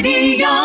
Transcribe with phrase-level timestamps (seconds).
[0.00, 0.61] radio.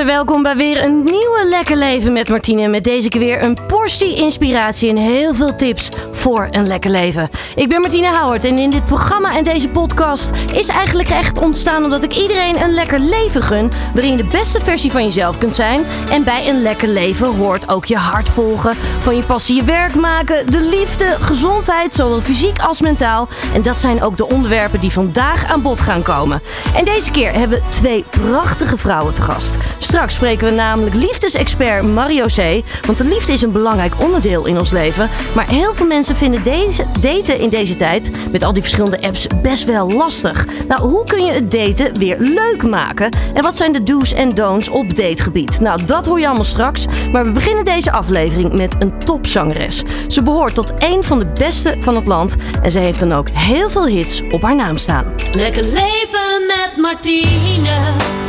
[0.00, 2.68] Welkom bij weer een nieuwe Lekker Leven met Martine.
[2.68, 7.28] Met deze keer weer een portie inspiratie en heel veel tips voor een lekker leven.
[7.54, 11.84] Ik ben Martine Houwert en in dit programma en deze podcast is eigenlijk echt ontstaan
[11.84, 13.72] omdat ik iedereen een lekker leven gun.
[13.94, 15.84] Waarin je de beste versie van jezelf kunt zijn.
[16.10, 18.74] En bij een lekker leven hoort ook je hart volgen.
[19.00, 23.28] Van je passie je werk maken, de liefde, gezondheid, zowel fysiek als mentaal.
[23.54, 26.42] En dat zijn ook de onderwerpen die vandaag aan bod gaan komen.
[26.76, 29.56] En deze keer hebben we twee prachtige vrouwen te gast.
[29.82, 32.62] Straks spreken we namelijk liefdesexpert Mario C.
[32.86, 35.10] Want de liefde is een belangrijk onderdeel in ons leven.
[35.34, 39.26] Maar heel veel mensen vinden deze, daten in deze tijd met al die verschillende apps
[39.42, 40.46] best wel lastig.
[40.68, 43.16] Nou, hoe kun je het daten weer leuk maken?
[43.34, 45.60] En wat zijn de do's en don'ts op dategebied?
[45.60, 46.86] Nou, dat hoor je allemaal straks.
[47.12, 49.82] Maar we beginnen deze aflevering met een topzangeres.
[50.08, 52.36] Ze behoort tot een van de beste van het land.
[52.62, 55.04] En ze heeft dan ook heel veel hits op haar naam staan.
[55.32, 57.70] Lekker leven met Martine.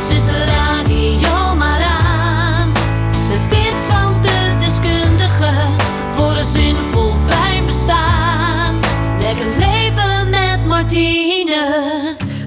[0.08, 0.63] Zet de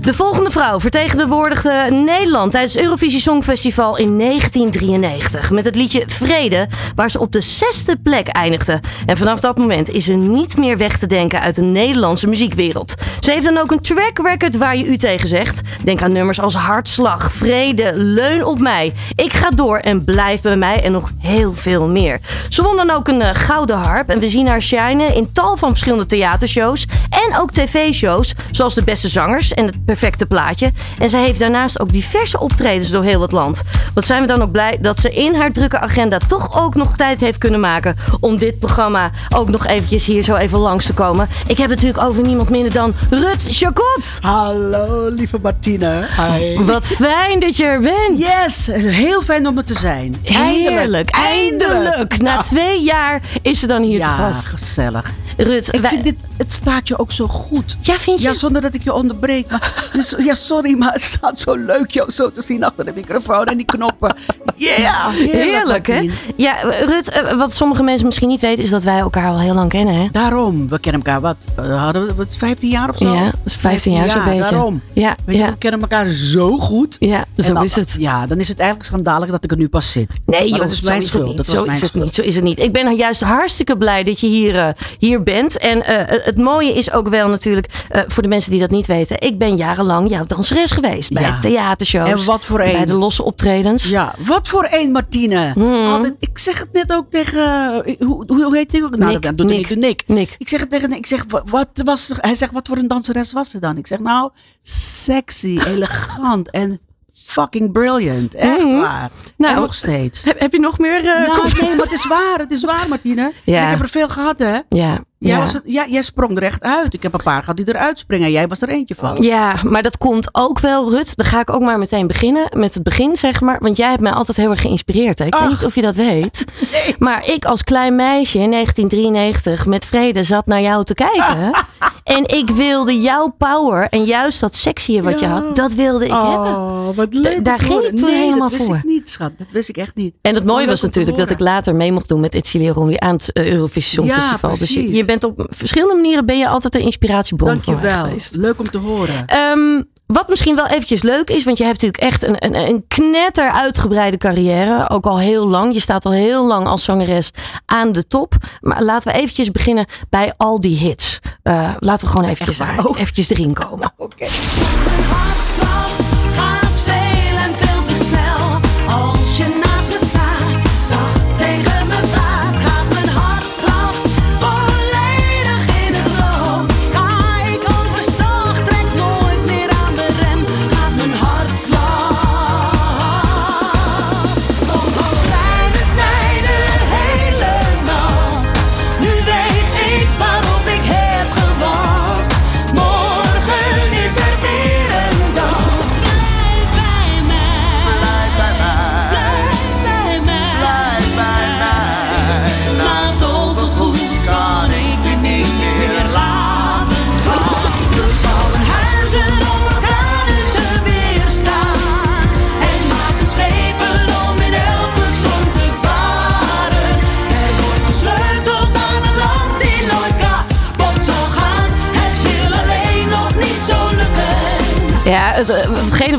[0.08, 6.68] De volgende vrouw vertegenwoordigde Nederland tijdens het Eurovisie Songfestival in 1993 met het liedje Vrede,
[6.96, 8.80] waar ze op de zesde plek eindigde.
[9.06, 12.94] En vanaf dat moment is ze niet meer weg te denken uit de Nederlandse muziekwereld.
[13.20, 15.62] Ze heeft dan ook een track record waar je u tegen zegt.
[15.84, 20.58] Denk aan nummers als Hartslag, Vrede, Leun op mij, Ik ga door en blijf bij
[20.58, 22.20] mij en nog heel veel meer.
[22.50, 25.58] Ze won dan ook een eh, gouden harp en we zien haar shinen in tal
[25.58, 30.72] van verschillende theatershows en ook tv-shows, zoals De Beste Zangers en Het Perfecte Plaatje.
[31.00, 33.62] En ze heeft daarnaast ook diverse optredens door heel het land.
[33.94, 36.96] Wat zijn we dan ook blij dat ze in haar drukke agenda toch ook nog
[36.96, 40.94] tijd heeft kunnen maken om dit programma ook nog eventjes hier zo even langs te
[40.94, 41.28] komen.
[41.48, 44.18] Ik heb het natuurlijk over niemand minder dan Rut Chacot.
[44.22, 46.08] Hallo, lieve Martine.
[46.18, 46.64] Hi.
[46.64, 48.18] Wat fijn dat je er bent.
[48.18, 50.16] Yes, heel fijn om er te zijn.
[50.24, 52.18] Heerlijk, eindelijk.
[52.22, 54.48] Na twee jaar is ze dan hier te Ja, gast.
[54.48, 55.14] gezellig.
[55.38, 57.78] Rut, Ik wij- vind dit, het staat je ook zo goed.
[57.82, 58.28] Ja, vind je?
[58.28, 59.50] Ja, zonder dat ik je onderbreek.
[59.52, 62.92] Maar, dus, ja, sorry, maar het staat zo leuk jou zo te zien achter de
[62.96, 64.16] microfoon en die knoppen.
[64.56, 66.10] Yeah, heerlijk, Heerlijk, hè?
[66.36, 66.56] Ja,
[66.86, 69.70] Rut, eh, wat sommige mensen misschien niet weten, is dat wij elkaar al heel lang
[69.70, 70.08] kennen, hè?
[70.12, 73.14] Daarom, we kennen elkaar wat, eh, hadden we wat 15 jaar of zo?
[73.14, 74.40] Ja, dat is 15 jaar zo'n beetje.
[74.42, 74.82] Daarom.
[74.94, 75.50] Ja, Weet je, ja.
[75.50, 76.96] we kennen elkaar zo goed.
[77.00, 77.96] Ja, zo dan- is het.
[78.00, 80.08] Ja, dan is het eigenlijk schandalig dat ik er nu pas zit.
[80.26, 81.38] Nee, joh, dat is mijn het schuld.
[81.38, 82.04] Dat zo was is mijn het schuld.
[82.06, 82.16] niet.
[82.16, 82.60] Zo is het niet.
[82.60, 85.58] Ik ben juist hartstikke blij dat je hier, eh, hier bent.
[85.58, 88.86] En eh, het mooie is ook wel natuurlijk, eh, voor de mensen die dat niet
[88.86, 91.40] weten, ik ben jarenlang jouw danseres geweest bij Ja.
[91.40, 92.10] theatershows.
[92.10, 92.86] En wat voor Bij een.
[92.88, 93.84] de losse optredens.
[93.84, 95.52] Ja, wat voor een Martine.
[95.56, 95.86] Mhm.
[95.88, 97.42] Altijd, ik zeg het net ook tegen,
[97.86, 98.98] eh, hoe, hoe heet hij ook?
[98.98, 99.70] Nou, Nick, dat doet hij Nick.
[99.70, 100.04] niet, Nick.
[100.08, 100.36] Nick.
[100.38, 103.34] Ik zeg het tegen ik zeg, wa- wat was, hij zegt, wat voor een danseres
[103.34, 103.78] was ze dan?
[103.78, 104.30] Ik zeg, nou,
[104.62, 106.80] sexy, elegant en
[107.14, 108.34] fucking brilliant.
[108.36, 108.80] Echt Mhm.
[108.80, 109.10] waar.
[109.38, 110.26] Nou, en nog steeds.
[110.26, 110.98] Heb, heb je nog meer?
[110.98, 113.32] eh, Nou, nee, maar het is waar, het is waar, Martine.
[113.44, 113.64] Ja.
[113.64, 114.58] Ik heb er veel gehad, hè?
[114.70, 115.04] Ja.
[115.20, 115.40] Jij, ja.
[115.40, 116.94] was er, ja, jij sprong er echt uit.
[116.94, 118.32] Ik heb een paar gehad die eruit springen.
[118.32, 119.22] Jij was er eentje van.
[119.22, 121.16] Ja, maar dat komt ook wel, Rut.
[121.18, 123.58] Dan ga ik ook maar meteen beginnen met het begin, zeg maar.
[123.60, 125.20] Want jij hebt mij altijd heel erg geïnspireerd.
[125.20, 125.26] Hè?
[125.26, 126.46] Ik weet niet of je dat weet.
[126.72, 126.96] Nee.
[127.00, 131.52] Maar ik als klein meisje in 1993 met vrede zat naar jou te kijken.
[132.18, 135.32] en ik wilde jouw power en juist dat sexy wat je Ja.
[135.32, 136.56] had, dat wilde ik hebben.
[136.56, 137.44] Oh, wat leuk.
[137.44, 138.76] daar ging ik toen nee, helemaal dat wist voor.
[138.76, 139.32] ik niet, schat.
[139.38, 140.14] Dat wist ik echt niet.
[140.22, 143.12] En het mooie was natuurlijk dat ik later mee mocht doen met Itzilia Romy aan
[143.14, 144.50] het eh, Eurovisie Ja, Songfestival.
[144.50, 144.96] dus je, precies.
[144.96, 148.06] je bent op verschillende manieren ben je altijd een inspiratiebron voor mij Dankjewel.
[148.06, 148.36] geweest.
[148.36, 149.26] Leuk om te horen.
[149.26, 152.86] Ehm, wat misschien wel eventjes leuk is, want je hebt natuurlijk echt een, een, een
[152.88, 154.90] knetter uitgebreide carrière.
[154.90, 155.74] Ook al heel lang.
[155.74, 157.32] Je staat al heel lang als zangeres
[157.66, 158.34] aan de top.
[158.62, 161.20] Maar laten we eventjes beginnen bij al die hits.
[161.44, 163.94] Eh, laten we gewoon eventjes, daar- eventjes erin komen.
[163.98, 164.26] Oké.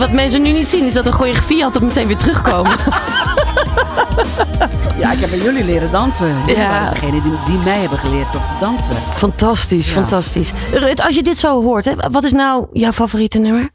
[0.08, 2.72] Wat mensen nu niet zien is dat de choreografie altijd meteen weer terugkomen.
[4.98, 6.38] Ja, ik heb bij jullie leren dansen.
[6.38, 6.68] Jullie Ja.
[6.68, 8.96] waren degene die, die mij hebben geleerd om te dansen.
[9.14, 9.92] Fantastisch, Ja.
[9.92, 10.50] fantastisch.
[10.72, 13.70] Rut, als je dit zo hoort, hè, wat is nou jouw favoriete nummer?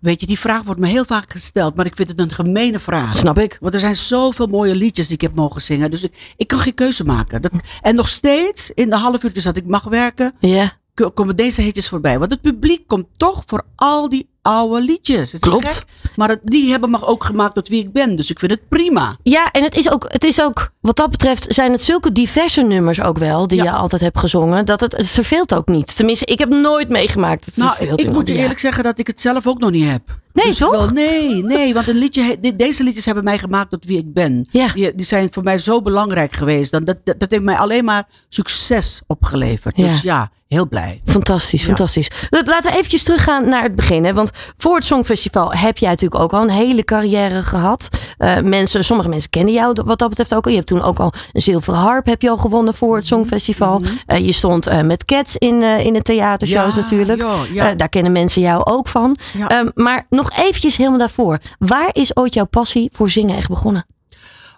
[0.00, 2.78] Weet je, die vraag wordt me heel vaak gesteld, maar ik vind het een gemene
[2.78, 3.16] vraag.
[3.16, 3.56] Snap ik.
[3.60, 5.90] Want er zijn zoveel mooie liedjes die ik heb mogen zingen.
[5.90, 7.42] Dus ik, ik kan geen keuze maken.
[7.42, 7.50] Dat,
[7.82, 10.72] en nog steeds, in de half uurtjes dat ik mag werken, Ja,
[11.14, 12.18] komen deze hitjes voorbij.
[12.18, 15.32] Want het publiek komt toch voor al die oude liedjes.
[15.32, 15.72] Het is Klopt.
[15.72, 15.84] gek,
[16.16, 18.16] maar het, die hebben me ook gemaakt tot wie ik ben.
[18.16, 19.16] Dus ik vind het prima.
[19.22, 22.62] ja en het is, ook, het is ook, wat dat betreft, zijn het zulke diverse
[22.62, 23.64] nummers ook wel, die Ja.
[23.64, 25.96] je altijd hebt gezongen, dat het, het verveelt ook niet.
[25.96, 27.44] Tenminste, ik heb nooit meegemaakt.
[27.44, 29.58] dat Het Nou, ik, verveelt ik moet je eerlijk zeggen dat ik het zelf ook
[29.58, 30.02] nog niet heb.
[30.36, 30.70] Nee, Dus toch?
[30.70, 34.12] Wel, nee, nee, want een liedje, dit- deze liedjes hebben mij gemaakt tot wie ik
[34.12, 34.46] ben.
[34.50, 34.68] Ja.
[34.74, 36.70] Die, die zijn voor mij zo belangrijk geweest.
[36.70, 39.76] Dat, dat, dat heeft mij alleen maar succes opgeleverd.
[39.76, 40.14] Dus Ja.
[40.18, 41.00] ja, heel blij.
[41.04, 41.66] Fantastisch, Ja.
[41.66, 42.10] fantastisch.
[42.30, 44.04] Laten we eventjes teruggaan naar het begin.
[44.04, 44.14] Hè?
[44.14, 47.88] Want voor het Songfestival heb jij natuurlijk ook al een hele carrière gehad.
[48.18, 50.50] Eh, mensen, sommige mensen kennen jou wat dat betreft ook al.
[50.50, 53.82] Je hebt toen ook al een zilveren harp heb je al gewonnen voor het Songfestival.
[54.06, 57.24] Eh, je stond eh, met Cats in, in de theatershows Ja, natuurlijk.
[57.52, 57.74] ja.
[57.74, 59.16] Daar kennen mensen jou ook van.
[59.48, 61.38] Ehm, maar nog eventjes helemaal daarvoor.
[61.58, 63.86] Waar is ooit jouw passie voor zingen echt begonnen?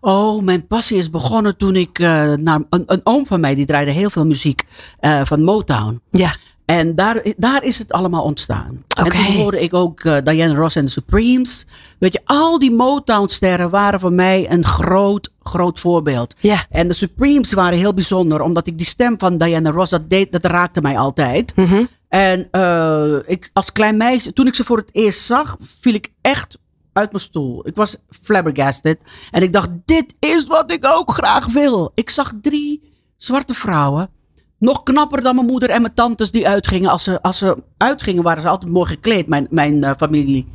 [0.00, 3.66] Oh, mijn passie is begonnen toen ik eh, naar een, een oom van mij, die
[3.66, 4.62] draaide heel veel muziek
[5.00, 6.00] eh, van Motown.
[6.10, 6.34] Ja,
[6.64, 8.84] En daar, daar is het allemaal ontstaan.
[8.96, 11.66] En toen hoorde ik ook eh, Diana Ross en de Supremes.
[11.98, 16.34] Weet je, al die Motown-sterren waren voor mij een groot, groot voorbeeld.
[16.40, 16.64] Ja.
[16.70, 20.32] En de Supremes waren heel bijzonder, omdat ik die stem van Diana Ross, dat, deed,
[20.32, 21.56] dat raakte mij altijd.
[21.56, 21.84] Mhm.
[22.08, 26.12] En eh, ik, als klein meisje, toen ik ze voor het eerst zag, viel ik
[26.20, 26.58] echt
[26.92, 27.66] uit mijn stoel.
[27.66, 28.98] Ik was flabbergasted.
[29.30, 31.92] En ik dacht, dit is wat ik ook graag wil.
[31.94, 34.10] Ik zag drie zwarte vrouwen.
[34.58, 36.90] Nog knapper dan mijn moeder en mijn tantes die uitgingen.
[36.90, 40.46] Als ze, als ze uitgingen waren ze altijd mooi gekleed, mijn, mijn eh, familie.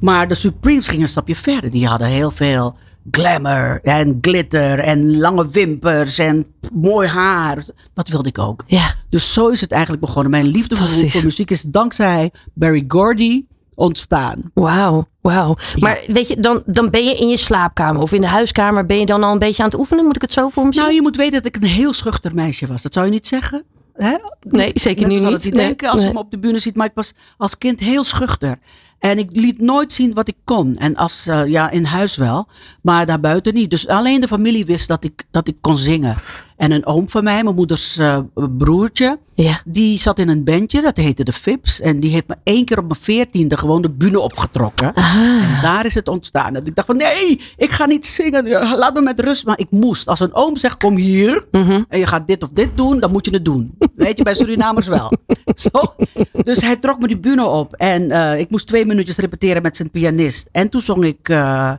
[0.00, 1.70] Maar de Supremes gingen een stapje verder.
[1.70, 2.76] Die hadden heel veel
[3.10, 7.64] glamour en glitter en lange wimpers en mooi haar.
[7.94, 8.64] Dat wilde ik ook.
[8.66, 8.94] ja.
[9.08, 10.30] Dus zo is het eigenlijk begonnen.
[10.30, 13.44] Mijn liefde voor, muziek is dankzij Barry Gordy
[13.74, 14.50] ontstaan.
[14.54, 15.56] Wauw, wauw.
[15.78, 18.98] Maar weet je, dan, dan ben je in je slaapkamer of in de huiskamer, ben
[18.98, 20.04] je dan al een beetje aan het oefenen?
[20.04, 20.82] Moet ik het zo voor me zien?
[20.82, 22.82] Nou, je moet weten dat ik een heel schuchter meisje was.
[22.82, 23.64] Dat zou je niet zeggen.
[23.94, 24.16] Hè?
[24.40, 25.42] nee, zeker nu niet.
[25.42, 26.06] Nee, denken als nee.
[26.06, 26.76] ze me op de bühne ziet.
[26.76, 28.58] Maar ik was als kind heel schuchter.
[28.98, 30.74] En ik liet nooit zien wat ik kon.
[30.74, 32.48] En als, eh, ja, in huis wel.
[32.82, 33.70] Maar daarbuiten niet.
[33.70, 36.16] Dus alleen de familie wist dat ik, dat ik kon zingen.
[36.58, 38.18] En een oom van mij, mijn moeders eh,
[38.58, 39.18] broertje.
[39.34, 39.60] Ja.
[39.64, 41.80] Die zat in een bandje, dat heette de Fips.
[41.80, 44.94] En die heeft me één keer op mijn veertiende gewoon de bühne opgetrokken.
[44.94, 46.52] En daar is het ontstaan.
[46.52, 48.48] Dat ik dacht van nee, ik ga niet zingen.
[48.78, 49.46] Laat me met rust.
[49.46, 50.08] Maar ik moest.
[50.08, 51.46] Als een oom zegt kom hier.
[51.88, 53.74] En je gaat dit of dit doen, dan moet je het doen.
[53.94, 55.12] Weet je, bij Surinamers wel.
[55.70, 55.94] Zo.
[56.32, 57.74] Dus hij trok me die bühne op.
[57.74, 60.48] En eh, ik moest twee minuutjes repeteren met zijn pianist.
[60.52, 61.28] En toen zong ik...
[61.28, 61.72] eh,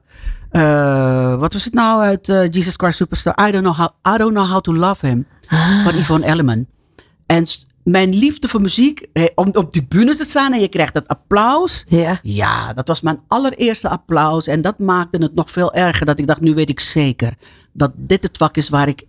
[0.52, 3.48] eh, wat was het nou uit eh, Jesus Christ Superstar?
[3.48, 5.28] I don't, know how, I don't know how to love him.
[5.84, 6.68] Van Yvonne Elliman.
[7.26, 7.48] En
[7.84, 11.08] mijn liefde voor muziek, eh, om op die bühne te staan en je krijgt dat
[11.08, 11.84] applaus.
[12.24, 14.48] Ja, dat was mijn allereerste applaus.
[14.48, 16.06] En dat maakte het nog veel erger.
[16.06, 17.34] Dat ik dacht, nu weet ik zeker
[17.74, 19.04] dat dit het vak is waar ik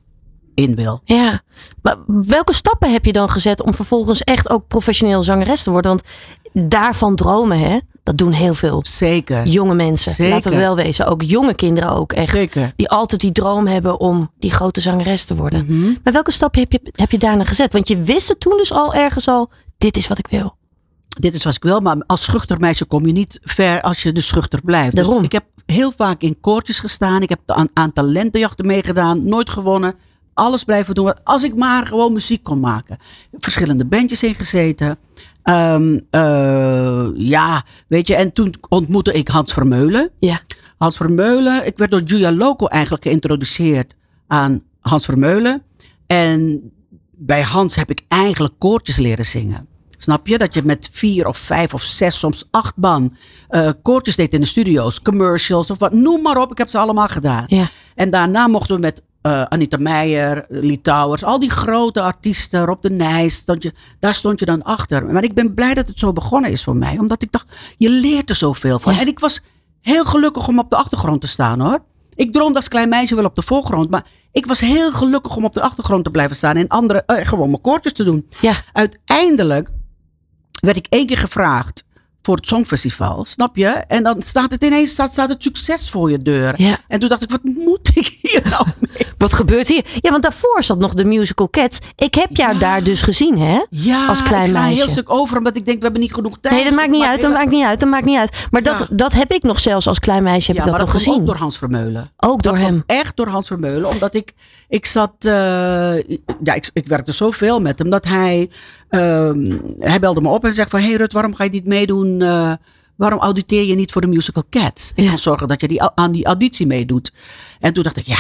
[0.55, 1.01] in wil.
[1.03, 1.43] Ja.
[1.83, 5.91] Maar welke stappen heb je dan gezet om vervolgens echt ook professioneel zangeres te worden?
[5.91, 6.09] Want
[6.69, 7.79] daarvan dromen, hè?
[8.03, 9.47] Dat doen heel veel Zeker.
[9.47, 10.13] jonge mensen.
[10.13, 10.35] Zeker.
[10.35, 11.07] Laten we wel wezen.
[11.07, 12.33] Ook jonge kinderen ook echt.
[12.33, 12.73] Zeker.
[12.77, 15.65] Die altijd die droom hebben om die grote zangeres te worden.
[15.69, 15.93] Mhm.
[16.05, 17.73] Maar welke stappen heb je, heb je daarna gezet?
[17.73, 19.51] Want je wist het toen dus al ergens al.
[19.79, 20.59] Dit is wat ik wil.
[21.09, 24.13] Dit is wat ik wil, maar als schuchter meisje kom je niet ver als je
[24.13, 24.95] dus schuchter blijft.
[24.97, 25.25] Dus Daarom.
[25.25, 27.23] ik heb heel vaak in koortjes gestaan.
[27.23, 29.25] Ik heb aan, aan talentenjachten meegedaan.
[29.25, 29.95] Nooit gewonnen.
[30.35, 31.25] Alles blijven doen.
[31.25, 32.99] Als ik maar gewoon muziek kon maken.
[33.33, 34.99] Verschillende bandjes ingezeten.
[35.51, 38.15] Ehm, eh, ja, weet je.
[38.15, 40.11] En toen ontmoette ik Hans Vermeulen.
[40.19, 40.41] Ja.
[40.79, 41.67] Hans Vermeulen.
[41.67, 43.95] Ik werd door Julia Loco eigenlijk geïntroduceerd
[44.27, 45.63] aan Hans Vermeulen.
[46.07, 46.71] En
[47.11, 49.69] bij Hans heb ik eigenlijk koortjes leren zingen.
[49.97, 50.39] Snap je?
[50.39, 53.17] Dat je met vier of vijf of zes, soms acht man
[53.49, 55.01] eh koortjes deed in de studio's.
[55.03, 55.93] Commercials of wat.
[55.93, 56.51] Noem maar op.
[56.51, 57.45] Ik heb ze allemaal gedaan.
[57.47, 57.71] Ja.
[57.95, 62.83] En daarna mochten we met eh, Anita Meijer, Lee Towers, al die grote artiesten, Rob
[62.83, 65.07] de Nijs, stond je, daar stond je dan achter.
[65.07, 67.47] Maar ik ben blij dat het zo begonnen is voor mij, omdat ik dacht,
[67.79, 68.95] je leert er zoveel van.
[68.95, 69.01] Ja.
[69.01, 69.41] En ik was
[69.81, 71.79] heel gelukkig om op de achtergrond te staan hoor.
[72.15, 75.45] Ik droomde als klein meisje wel op de voorgrond, maar ik was heel gelukkig om
[75.45, 78.29] op de achtergrond te blijven staan en andere, eh, gewoon mijn koortjes te doen.
[78.41, 78.55] Ja.
[78.73, 79.71] Uiteindelijk
[80.61, 81.85] werd ik één keer gevraagd
[82.23, 83.67] voor het Songfestival, snap je?
[83.67, 86.55] En dan staat het ineens staat, staat het succes voor je deur.
[86.63, 86.79] Ja.
[86.89, 89.07] En toen dacht ik, wat moet ik hier nou mee?
[89.19, 89.85] Wat gebeurt hier?
[90.01, 91.79] Ja, want daarvoor zat nog de musical Cats.
[91.97, 92.59] Ik heb jou Ja.
[92.59, 93.65] daar dus gezien, hè?
[93.71, 94.83] Ja, Als klein ik sla een meisje.
[94.83, 96.55] heel stuk over, omdat ik denk, we hebben niet genoeg tijd.
[96.55, 98.47] Nee, dat maakt niet uit, dat maakt niet uit, dat maakt niet uit.
[98.51, 98.87] Maar dat, Ja.
[98.91, 101.15] dat heb ik nog zelfs als klein meisje, heb ik dat nog gezien.
[101.15, 102.11] ook door Hans Vermeulen.
[102.17, 102.83] Ook door dat hem.
[102.87, 103.89] echt door Hans Vermeulen.
[103.91, 104.33] Omdat ik,
[104.69, 105.33] ik zat, eh,
[106.43, 107.91] ja, ik, ik werkte zoveel met hem.
[107.91, 108.51] Dat hij,
[109.79, 112.23] hij belde me op en zegt van, hey Rut, waarom ga je niet meedoen?
[112.23, 112.53] eh,
[112.97, 114.93] waarom auditeer je niet voor de musical Cats?
[114.95, 117.13] Ik kan zorgen dat je die, aan die auditie meedoet.
[117.61, 118.19] En toen dacht ik, ja,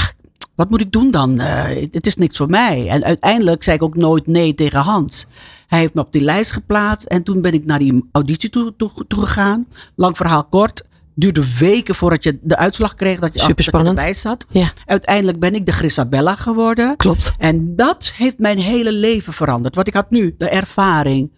[0.54, 1.40] wat moet ik doen dan?
[1.40, 2.88] Eh, het is niks voor mij.
[2.88, 5.26] En uiteindelijk zei ik ook nooit nee tegen Hans.
[5.66, 7.06] Hij heeft me op die lijst geplaatst.
[7.06, 9.66] En toen ben ik naar die auditie toe, toe, toe gegaan.
[9.94, 10.84] Lang verhaal kort.
[11.14, 14.44] Duurde weken voordat je de uitslag kreeg dat je, dat je erbij zat.
[14.48, 16.96] Ja, Uiteindelijk ben ik de Grisabella geworden.
[16.96, 17.32] klopt.
[17.38, 19.74] En dat heeft mijn hele leven veranderd.
[19.74, 21.32] Want ik had nu de ervaring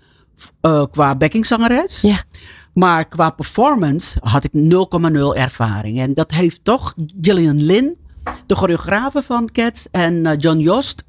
[0.60, 2.00] eh, qua backingzangeres.
[2.00, 2.22] Ja.
[2.74, 4.60] Maar qua performance had ik 0,0
[5.34, 6.00] ervaring.
[6.00, 7.96] En dat heeft toch Gillian Lynn,
[8.46, 11.04] de choreografe van Cats, en eh, John Jost,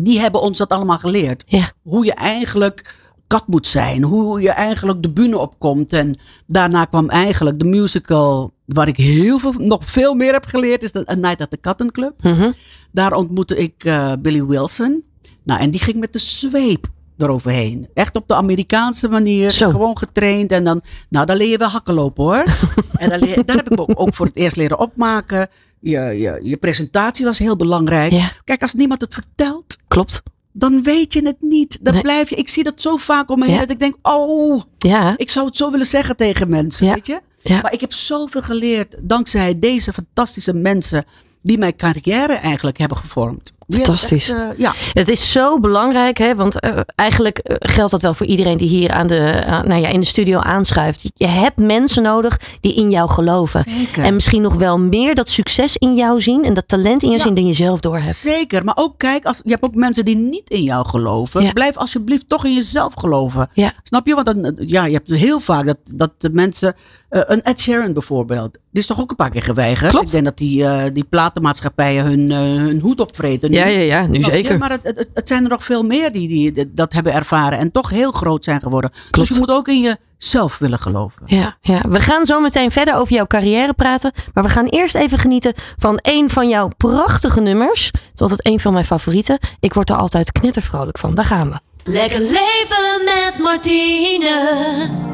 [0.00, 1.42] die hebben ons dat allemaal geleerd.
[1.46, 2.94] Ja, Hoe je eigenlijk
[3.30, 4.02] kat moet zijn.
[4.02, 5.92] Hoe je eigenlijk de bühne opkomt.
[5.92, 10.82] En daarna kwam eigenlijk de musical, waar ik heel veel, nog veel meer heb geleerd,
[10.82, 12.22] is de A Night at the Cotton Club.
[12.22, 12.50] Mhm.
[12.92, 15.04] Daar ontmoette ik eh, Billy Wilson.
[15.44, 17.88] Nou, en die ging met de zweep eroverheen.
[17.94, 19.50] Echt op de Amerikaanse manier.
[19.50, 19.68] Zo.
[19.68, 20.52] Gewoon getraind.
[20.52, 22.44] En dan, nou, dan leer je wel hakken lopen hoor.
[23.02, 25.48] en dan leer, daar heb ik ook, ook voor het eerst leren opmaken.
[25.80, 28.12] Je, je, je presentatie was heel belangrijk.
[28.12, 28.30] Ja.
[28.44, 30.22] Kijk, als niemand het vertelt, klopt.
[30.52, 31.78] Dan weet je het niet.
[31.82, 32.02] Dan Nee.
[32.02, 32.36] blijf je.
[32.36, 33.60] Ik zie dat zo vaak om me heen Ja.
[33.60, 36.94] dat ik denk, oh, Ja, ik zou het zo willen zeggen tegen mensen, Ja.
[36.94, 37.20] weet je?
[37.62, 41.04] Maar ik heb zoveel geleerd dankzij deze fantastische mensen
[41.42, 43.52] die mijn carrière eigenlijk hebben gevormd.
[43.76, 44.28] Fantastisch.
[44.28, 46.34] echt, eh, ja, Het is zo belangrijk, hè?
[46.34, 49.88] want eh, eigenlijk eh, geldt dat wel voor iedereen die hier aan de, nou ja,
[49.88, 51.10] in de studio aanschuift.
[51.14, 53.62] Je hebt mensen nodig die in jou geloven.
[53.68, 54.02] zeker.
[54.04, 57.20] En misschien nog wel meer dat succes in jou zien en dat talent in jou
[57.20, 57.26] Ja.
[57.26, 58.14] zien dan je zelf door hebt.
[58.16, 61.42] Zeker, maar ook kijk, als, je hebt ook mensen die niet in jou geloven.
[61.42, 61.52] Ja.
[61.52, 63.48] Blijf alsjeblieft toch in jezelf geloven.
[63.52, 63.72] Ja.
[63.82, 64.14] Snap je?
[64.14, 66.74] Want dan, ja, je hebt heel vaak dat, dat de mensen,
[67.08, 69.90] een Ed Sheeran bijvoorbeeld, die is toch ook een paar keer geweigerd.
[69.90, 70.04] Klopt.
[70.04, 73.52] Ik denk dat die, eh, die platenmaatschappijen hun, eh, hun hoed opvreten.
[73.52, 74.24] Ja, ja, ja, nu je?
[74.24, 74.58] zeker.
[74.58, 77.72] Maar het, het, het zijn er nog veel meer die, die dat hebben ervaren en
[77.72, 78.90] toch heel groot zijn geworden.
[78.90, 79.28] Klopt.
[79.28, 81.22] Dus je moet ook in jezelf willen geloven.
[81.26, 84.12] Ja, ja, we gaan zo meteen verder over jouw carrière praten.
[84.34, 87.86] Maar we gaan eerst even genieten van een van jouw prachtige nummers.
[87.86, 89.38] Het is altijd een van mijn favorieten.
[89.60, 91.14] Ik word er altijd knettervrolijk van.
[91.14, 91.58] Daar gaan we.
[91.84, 95.08] Lekker leven met Martine.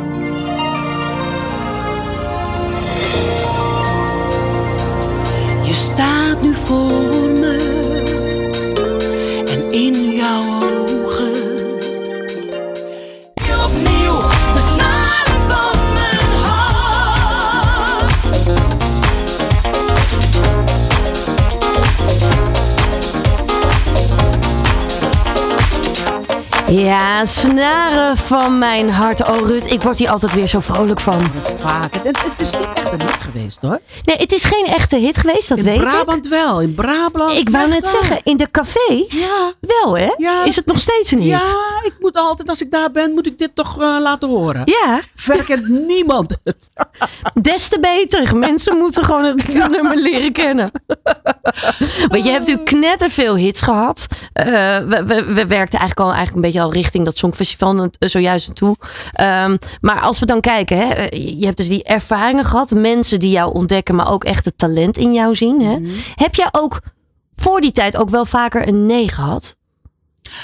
[5.67, 7.86] Je staat nu voor me
[26.71, 29.29] Ja, snaren van mijn hart.
[29.29, 31.31] Oh Rut, ik word hier altijd weer zo vrolijk van.
[31.59, 31.95] Vaak.
[31.95, 33.81] Het, het is niet echt een hit geweest hoor.
[34.05, 35.83] Nee, het is geen echte hit geweest, dat In weet ik.
[35.83, 36.61] Brabant wel.
[36.61, 37.33] In Brabant.
[37.35, 39.53] Ik wou net zeggen, in de cafés Ja.
[39.61, 40.11] wel hè?
[40.17, 40.45] Ja.
[40.45, 41.29] Is het nog steeds een hit?
[41.31, 41.43] Ja,
[41.83, 44.63] ik moet altijd, als ik daar ben, moet ik dit toch eh, laten horen.
[44.65, 46.71] Ja, Verder kent niemand het.
[47.43, 48.37] des te beter.
[48.37, 50.71] Mensen moeten gewoon het nummer leren kennen.
[52.09, 54.07] Want je hebt natuurlijk knetterveel hits gehad.
[54.33, 54.47] Eh,
[54.79, 58.47] we, we, we werkten eigenlijk al eigenlijk een beetje al richting dat Songfestival na- zojuist
[58.47, 58.77] naartoe.
[59.13, 62.71] Ehm, maar als we dan kijken, hè, eh, je hebt dus die ervaringen gehad.
[62.71, 65.61] Mensen die jou ontdekken, maar ook echt het talent in jou zien.
[65.63, 65.77] Hè.
[66.15, 66.81] Heb jij ook
[67.37, 69.57] voor die tijd ook wel vaker een nee gehad?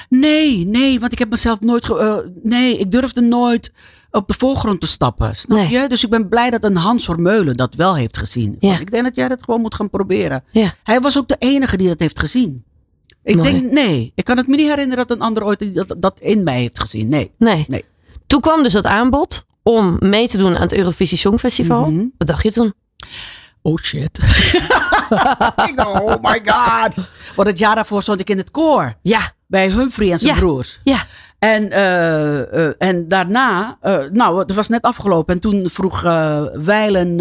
[0.09, 1.91] Nee, nee, want ik heb mezelf nooit.
[1.91, 3.73] eh, nee, ik durfde nooit
[4.11, 5.37] op de voorgrond te stappen.
[5.37, 5.69] Snap Nee.
[5.71, 5.89] je?
[5.89, 8.57] Dus ik ben blij dat een Hans Vermeulen dat wel heeft gezien.
[8.59, 8.79] Ja.
[8.79, 10.45] Ik denk dat jij dat gewoon moet gaan proberen.
[10.51, 10.75] Ja.
[10.83, 12.65] Hij was ook de enige die dat heeft gezien.
[13.25, 13.51] Ik Mooi.
[13.53, 16.43] denk, nee, ik kan het me niet herinneren dat een ander ooit dat, dat in
[16.43, 17.09] mij heeft gezien.
[17.09, 17.31] Nee.
[17.39, 17.65] Nee.
[17.69, 17.85] Nee.
[18.27, 21.91] Toen kwam dus dat aanbod om mee te doen aan het Eurovisie Songfestival.
[21.91, 22.05] Mhm.
[22.19, 22.73] Wat dacht je toen?
[23.63, 24.19] Oh shit.
[25.69, 26.95] ik dacht, oh my god.
[27.37, 28.95] Want het jaar daarvoor stond ik in het koor.
[29.03, 30.41] Ja, Bij Humphrey en zijn Ja.
[30.41, 30.81] broers.
[30.85, 31.07] ja.
[31.43, 35.35] En, eh, eh, en daarna, eh, nou, het was net afgelopen.
[35.35, 36.01] En toen vroeg
[36.53, 37.17] Weilen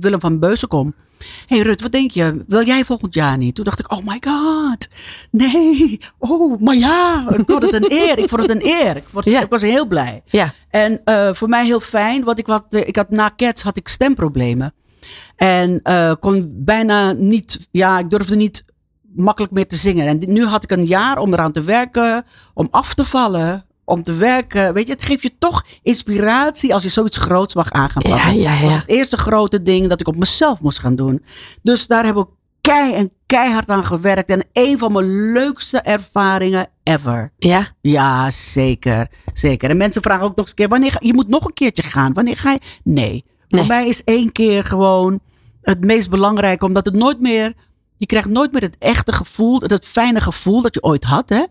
[0.00, 0.94] Willem van Beuzenkom.
[1.46, 2.44] Hé hey Rut, wat denk je?
[2.46, 3.54] Wil jij volgend jaar niet?
[3.54, 4.88] Toen dacht ik, oh my god.
[5.30, 5.98] Nee.
[6.18, 7.26] Oh, maar ja.
[7.28, 8.18] Ik vond het een eer.
[8.18, 8.96] Ik vond het een eer.
[8.96, 9.40] Ik, vond- Ja.
[9.40, 10.22] ik was heel blij.
[10.26, 11.00] Ja, En
[11.32, 14.72] voor mij heel fijn, want ik had, eh, ik had na Cats had ik stemproblemen.
[15.36, 15.82] En
[16.20, 18.64] kon bijna niet, ja, ik durfde niet
[19.14, 20.06] makkelijk meer te zingen.
[20.06, 22.24] En nu had ik een jaar om eraan te werken,
[22.54, 23.64] om af te vallen.
[23.84, 24.74] om te werken.
[24.74, 28.16] Weet je, het geeft je toch inspiratie als je zoiets groots mag aan gaan Ja,
[28.16, 28.40] pakken.
[28.40, 28.78] ja, Dat was ja.
[28.78, 31.24] het eerste grote ding dat ik op mezelf moest gaan doen.
[31.62, 32.26] Dus daar heb ik
[32.60, 34.30] kei en keihard aan gewerkt.
[34.30, 37.32] En een van mijn leukste ervaringen ever.
[37.38, 39.10] Ja, Ja, zeker.
[39.34, 39.70] Zeker.
[39.70, 41.82] En mensen vragen ook nog eens een keer, wanneer ga, je moet nog een keertje
[41.82, 42.12] gaan.
[42.12, 42.58] Wanneer ga je?
[42.84, 43.04] Nee.
[43.04, 43.24] Nee.
[43.48, 45.20] Voor mij is één keer gewoon
[45.62, 47.52] het meest belangrijke, omdat het nooit meer,
[48.00, 51.44] je krijgt nooit meer het echte gevoel, het fijne gevoel dat je ooit had, hè.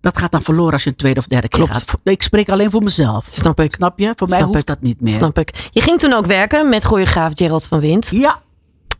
[0.00, 1.72] Dat gaat dan verloren als je een tweede of derde keer Klopt.
[1.90, 1.98] gaat.
[2.02, 3.28] Ik spreek alleen voor mezelf.
[3.30, 3.74] snap ik.
[3.74, 4.12] Snap je?
[4.16, 4.66] Voor mij Snap hoeft ik.
[4.66, 5.12] dat niet meer.
[5.12, 5.68] Snap ik.
[5.70, 8.08] Je ging toen ook werken met choreograaf Gerald van Wind.
[8.10, 8.40] Ja,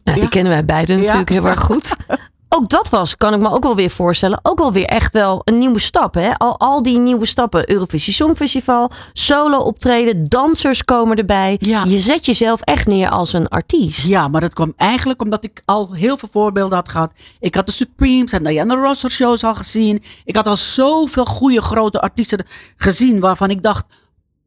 [0.02, 1.02] die kennen wij beiden Ja.
[1.02, 1.96] natuurlijk heel erg goed.
[2.48, 5.40] Ook dat was, kan ik me ook wel weer voorstellen, ook wel weer echt wel
[5.44, 6.14] een nieuwe stap.
[6.14, 6.38] Hè?
[6.38, 7.70] Al, al die nieuwe stappen.
[7.70, 11.56] Eurovisie Songfestival, solo optreden, dansers komen erbij.
[11.58, 11.84] Ja.
[11.84, 14.06] Je zet jezelf echt neer als een artiest.
[14.06, 17.12] Ja, maar dat kwam eigenlijk omdat ik al heel veel voorbeelden had gehad.
[17.40, 20.02] Ik had de Supremes en Diana Ross shows al gezien.
[20.24, 22.44] Ik had al zoveel goede grote artiesten
[22.76, 23.84] gezien waarvan ik dacht,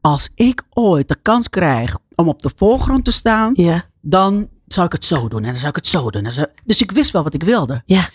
[0.01, 4.85] als ik ooit de kans krijg om op de voorgrond te staan, Ja, dan zou
[4.85, 6.27] ik het zo doen en dan zou ik het zo doen.
[6.65, 7.81] Dus ik wist wel wat ik wilde.
[7.85, 8.09] ja,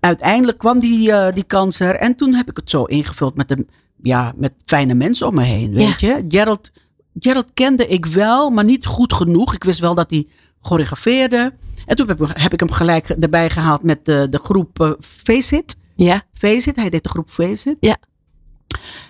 [0.00, 3.48] Uiteindelijk kwam die, eh, die kans er en toen heb ik het zo ingevuld met,
[3.48, 3.66] de,
[4.02, 6.24] ja, met fijne mensen om me heen, weet je.
[6.28, 6.70] Gerald,
[7.18, 9.54] Gerald kende ik wel, maar niet goed genoeg.
[9.54, 10.26] Ik wist wel dat hij
[10.60, 11.52] choreografeerde.
[11.86, 15.56] En toen heb ik, heb ik hem gelijk erbij gehaald met de, de groep Face
[15.56, 15.76] It.
[15.96, 17.76] ja, Face It, hij deed de groep Face It.
[17.80, 17.96] Ja.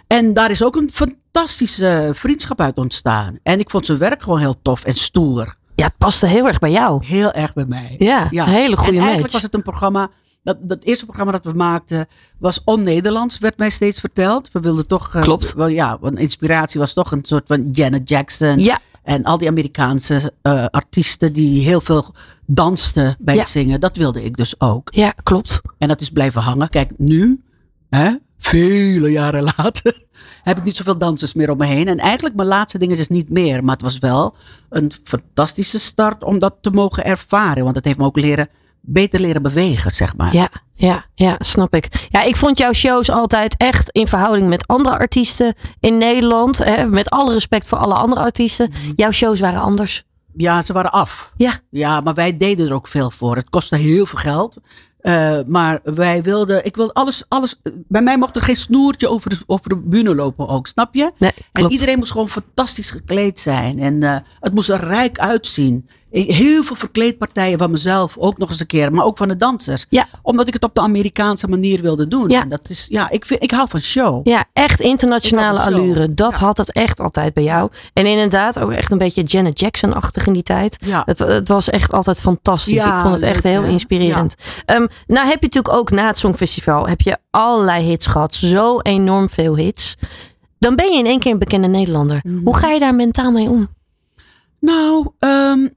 [0.06, 3.38] En daar is ook een fantastische vriendschap uit ontstaan.
[3.42, 5.58] En ik vond zijn werk gewoon heel tof en stoer.
[5.80, 5.86] Ja.
[5.86, 7.06] Het paste heel erg bij jou.
[7.06, 7.96] Heel erg bij mij.
[7.98, 9.32] Ja, een hele goede En eigenlijk match.
[9.32, 10.08] was het een programma.
[10.42, 12.06] Dat, dat eerste programma dat we maakten
[12.38, 14.52] was on-Nederlands, werd mij steeds verteld.
[14.52, 15.14] We wilden toch.
[15.14, 15.52] eh, Klopt.
[15.54, 18.58] Wel, ja, want inspiratie was toch een soort van Janet Jackson.
[18.58, 22.14] Ja, En al die Amerikaanse eh, artiesten die heel veel
[22.46, 23.40] dansten bij Ja.
[23.40, 23.80] het zingen.
[23.80, 24.88] Dat wilde ik dus ook.
[24.94, 25.60] ja, klopt.
[25.78, 26.68] En dat is blijven hangen.
[26.68, 27.42] Kijk, nu,
[27.90, 30.02] hè, vele jaren later,
[30.42, 31.88] heb ik niet zoveel dansers meer om me heen.
[31.88, 33.64] En eigenlijk mijn laatste dingen is niet meer.
[33.64, 34.36] Maar het was wel
[34.68, 37.64] een fantastische start om dat te mogen ervaren.
[37.64, 38.48] Want het heeft me ook leren,
[38.80, 40.34] beter leren bewegen, zeg maar.
[40.34, 42.08] Ja, ja, ja, snap ik.
[42.08, 46.58] Ja, ik vond jouw shows altijd echt in verhouding met andere artiesten in Nederland.
[46.58, 48.72] Hè, met alle respect voor alle andere artiesten.
[48.96, 50.04] Jouw shows waren anders.
[50.36, 51.32] Ja, ze waren af.
[51.36, 53.36] Ja, Ja, maar wij deden er ook veel voor.
[53.36, 54.56] Het kostte heel veel geld.
[55.00, 57.56] Eh, maar wij wilden, ik wilde alles, alles.
[57.88, 61.10] Bij mij mocht er geen snoertje over de, over de bühne lopen ook, snap je?
[61.18, 63.78] nee, En iedereen moest gewoon fantastisch gekleed zijn.
[63.78, 65.88] En eh, het moest er rijk uitzien.
[66.10, 68.92] Heel veel verkleedpartijen van mezelf, ook nog eens een keer.
[68.92, 69.86] Maar ook van de dansers.
[69.88, 70.06] Ja.
[70.22, 72.28] Omdat ik het op de Amerikaanse manier wilde doen.
[72.28, 72.42] Ja.
[72.42, 74.26] En dat is, ja, ik, vind, ik hou van show.
[74.26, 76.14] Ja, echt internationale allure.
[76.14, 76.38] Dat Ja.
[76.38, 77.70] had het echt altijd bij jou.
[77.92, 80.76] En inderdaad ook echt een beetje Janet Jackson-achtig in die tijd.
[80.80, 81.02] Ja.
[81.04, 82.72] Het, het was echt altijd fantastisch.
[82.82, 84.34] Ja, ik vond het echt heel inspirerend.
[84.64, 88.34] Ehm, nou heb je natuurlijk ook na het Songfestival heb je allerlei hits gehad.
[88.34, 89.96] Zo enorm veel hits.
[90.58, 92.20] Dan ben je in één keer een bekende Nederlander.
[92.22, 92.44] Mhm.
[92.44, 93.68] Hoe ga je daar mentaal mee om?
[94.60, 95.68] Nou, ehm,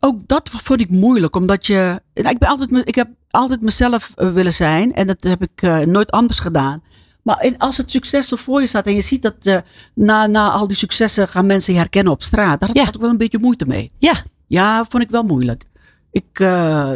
[0.00, 1.36] ook dat vond ik moeilijk.
[1.36, 2.00] Omdat je.
[2.14, 4.94] nou, ik, ben altijd, ik heb altijd mezelf eh, willen zijn.
[4.94, 6.82] En dat heb ik eh, nooit anders gedaan.
[7.22, 9.56] Maar als het succes er voor je staat en je ziet dat eh,
[9.94, 12.60] na, na al die successen gaan mensen je herkennen op straat.
[12.60, 12.84] Daar had, Ja.
[12.84, 13.90] had ik wel een beetje moeite mee.
[13.98, 14.12] Ja,
[14.46, 15.64] Ja, vond ik wel moeilijk.
[16.10, 16.92] Ik, eh,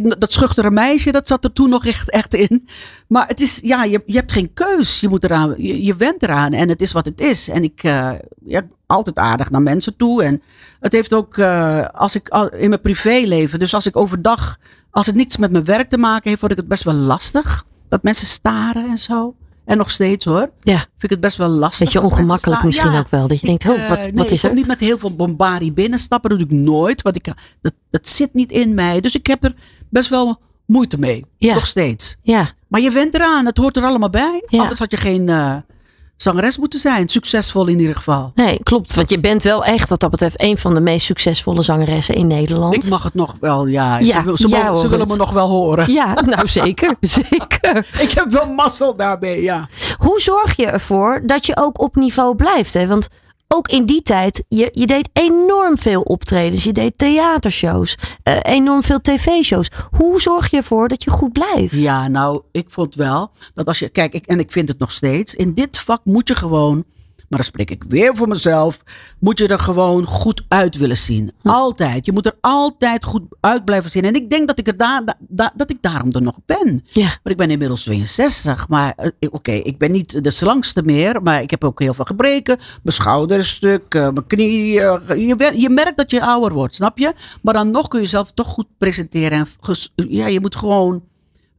[0.00, 2.68] dat schuchtere meisje, dat zat er toen nog echt, echt in.
[3.08, 5.00] Maar het is, ja, je, je hebt geen keus.
[5.00, 7.48] Je, moet eraan, je, je went eraan en het is wat het is.
[7.48, 8.12] En ik eh,
[8.44, 10.22] ja, altijd aardig naar mensen toe.
[10.22, 10.42] En
[10.80, 14.58] het heeft ook, eh, als ik in mijn privéleven, dus als ik overdag,
[14.90, 17.64] als het niets met mijn werk te maken heeft, vond ik het best wel lastig.
[17.88, 19.34] Dat mensen staren en zo.
[19.66, 20.50] En nog steeds hoor.
[20.62, 20.76] ja.
[20.78, 21.78] Vind ik het best wel lastig.
[21.92, 22.98] Beetje ongemakkelijk misschien Ja.
[22.98, 23.28] ook wel.
[23.28, 24.56] Dat je denkt, oh, eh, wat, nee, wat is ik er?
[24.56, 26.30] niet met heel veel bombardie binnenstappen.
[26.30, 27.02] Dat doe ik nooit.
[27.02, 27.24] Want ik,
[27.60, 29.00] dat, dat zit niet in mij.
[29.00, 29.54] Dus ik heb er
[29.90, 31.24] best wel moeite mee.
[31.38, 31.54] Ja.
[31.54, 32.16] Nog steeds.
[32.22, 33.46] Ja, Maar je went eraan.
[33.46, 34.42] Het hoort er allemaal bij.
[34.46, 35.56] Anders had je geen eh,
[36.16, 37.08] zangeres moeten zijn.
[37.08, 38.32] Succesvol in ieder geval.
[38.34, 38.94] nee, klopt.
[38.94, 42.26] Want je bent wel echt wat dat betreft een van de meest succesvolle zangeressen in
[42.26, 42.74] Nederland.
[42.74, 43.98] Ik mag het nog wel, ja.
[43.98, 44.48] Ja, ze
[44.78, 45.92] ze, willen me nog wel horen.
[45.92, 47.86] Ja, nou zeker, zeker.
[47.98, 49.68] Ik heb wel mazzel daarbij, ja.
[49.96, 52.72] Hoe zorg je ervoor dat je ook op niveau blijft?
[52.72, 52.86] Hè?
[52.86, 53.08] Want
[53.48, 56.64] ook in die tijd, je, je deed enorm veel optredens.
[56.64, 59.70] Je deed theatershows, eh, enorm veel tv-shows.
[59.90, 61.74] Hoe zorg je ervoor dat je goed blijft?
[61.74, 64.90] Ja, nou, ik vond wel dat als je, kijk, ik, en ik vind het nog
[64.90, 66.84] steeds, in dit vak moet je gewoon,
[67.28, 68.78] maar dan spreek ik weer voor mezelf,
[69.18, 71.32] moet je er gewoon goed uit willen zien.
[71.42, 72.06] Altijd.
[72.06, 74.02] Je moet er altijd goed uit blijven zien.
[74.02, 76.84] En ik denk dat ik er daar, da- da- dat ik daarom er nog ben.
[76.92, 78.68] Ja, Maar ik ben inmiddels 62.
[78.68, 81.22] Maar eh, ik- oké, ik ben niet de slangste meer.
[81.22, 82.56] Maar ik heb ook heel veel gebreken.
[82.82, 84.80] Mijn schouder is stuk, eh, mijn knie.
[84.80, 87.12] eh, je, je merkt dat je ouder wordt, snap je?
[87.42, 89.38] Maar dan nog kun je jezelf toch goed presenteren.
[89.38, 91.02] En ges- ja, je moet gewoon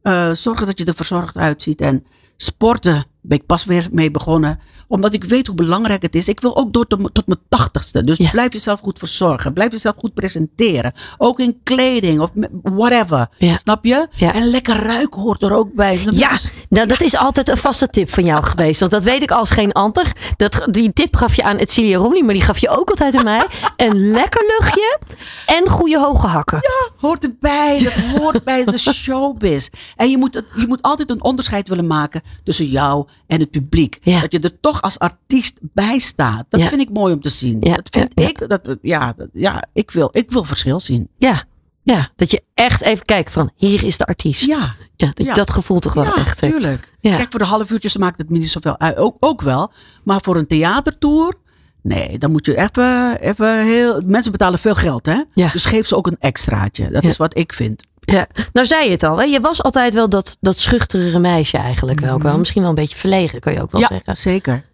[0.02, 1.80] eh, zorgen dat je er verzorgd uitziet.
[1.80, 2.04] En
[2.36, 4.60] sporten, ben ik pas weer mee begonnen.
[4.88, 6.28] Omdat ik weet hoe belangrijk het is.
[6.28, 8.04] Ik wil ook door tot, tot mijn tachtigste.
[8.04, 8.30] Dus Ja.
[8.30, 9.52] blijf jezelf goed verzorgen.
[9.52, 10.92] Blijf jezelf goed presenteren.
[11.18, 12.30] Ook in kleding of
[12.62, 13.26] whatever.
[13.38, 13.58] Ja.
[13.58, 14.08] Snap je?
[14.16, 14.32] Ja.
[14.34, 15.98] En lekker ruiken hoort er ook bij.
[15.98, 16.14] Snap?
[16.14, 18.80] Ja, Dus- nou, dat is altijd een vaste tip van jou geweest.
[18.80, 20.12] Want dat weet ik als geen ander.
[20.36, 23.24] Dat, die tip gaf je aan Etcilia Romney, maar die gaf je ook altijd aan
[23.24, 23.46] mij.
[23.76, 24.98] Een lekker luchtje
[25.46, 26.60] en goede hoge hakken.
[27.00, 27.80] hoort erbij.
[27.82, 29.68] Dat hoort bij de showbiz.
[29.96, 33.50] En je moet, het, je moet altijd een onderscheid willen maken tussen jou en het
[33.50, 33.98] publiek.
[34.00, 34.20] Ja.
[34.20, 36.44] Dat je er toch als artiest bij staat.
[36.48, 36.68] Dat Ja.
[36.68, 37.56] vind ik mooi om te zien.
[37.60, 38.48] Ja, Dat vind ja, ik.
[38.48, 41.08] Dat, ja, dat- ja ik, wil, ik wil verschil zien.
[41.18, 41.42] Ja,
[41.82, 44.46] ja, dat je echt even kijkt van hier is de artiest.
[44.46, 44.74] Ja.
[44.96, 46.52] Ja, dat dat gevoel toch wel echt hebt.
[46.52, 46.92] tuurlijk.
[47.00, 48.96] Kijk, voor de half uurtjes maakt het me niet zoveel uit.
[48.96, 49.72] Ook, ook wel.
[50.04, 51.34] Maar voor een theatertour.
[51.82, 54.02] Nee, dan moet je even, even heel.
[54.06, 55.22] Mensen betalen veel geld, hè?
[55.34, 55.48] Ja.
[55.52, 56.90] Dus geef ze ook een extraatje.
[56.90, 57.82] Dat is wat ik vind.
[58.00, 58.26] Ja.
[58.52, 59.24] Nou zei je het al, hè?
[59.24, 62.14] je was altijd wel dat, dat schuchtere meisje eigenlijk wel.
[62.14, 62.38] ook wel.
[62.38, 64.16] Misschien wel een beetje verlegen, kan je ook wel ja, zeggen.
[64.16, 64.64] zeker.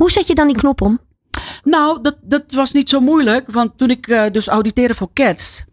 [0.00, 0.98] Hoe zet je dan die knop om?
[1.62, 3.50] Nou, dat, dat was niet zo moeilijk.
[3.50, 5.64] Want toen ik eh, dus auditeerde voor Cats.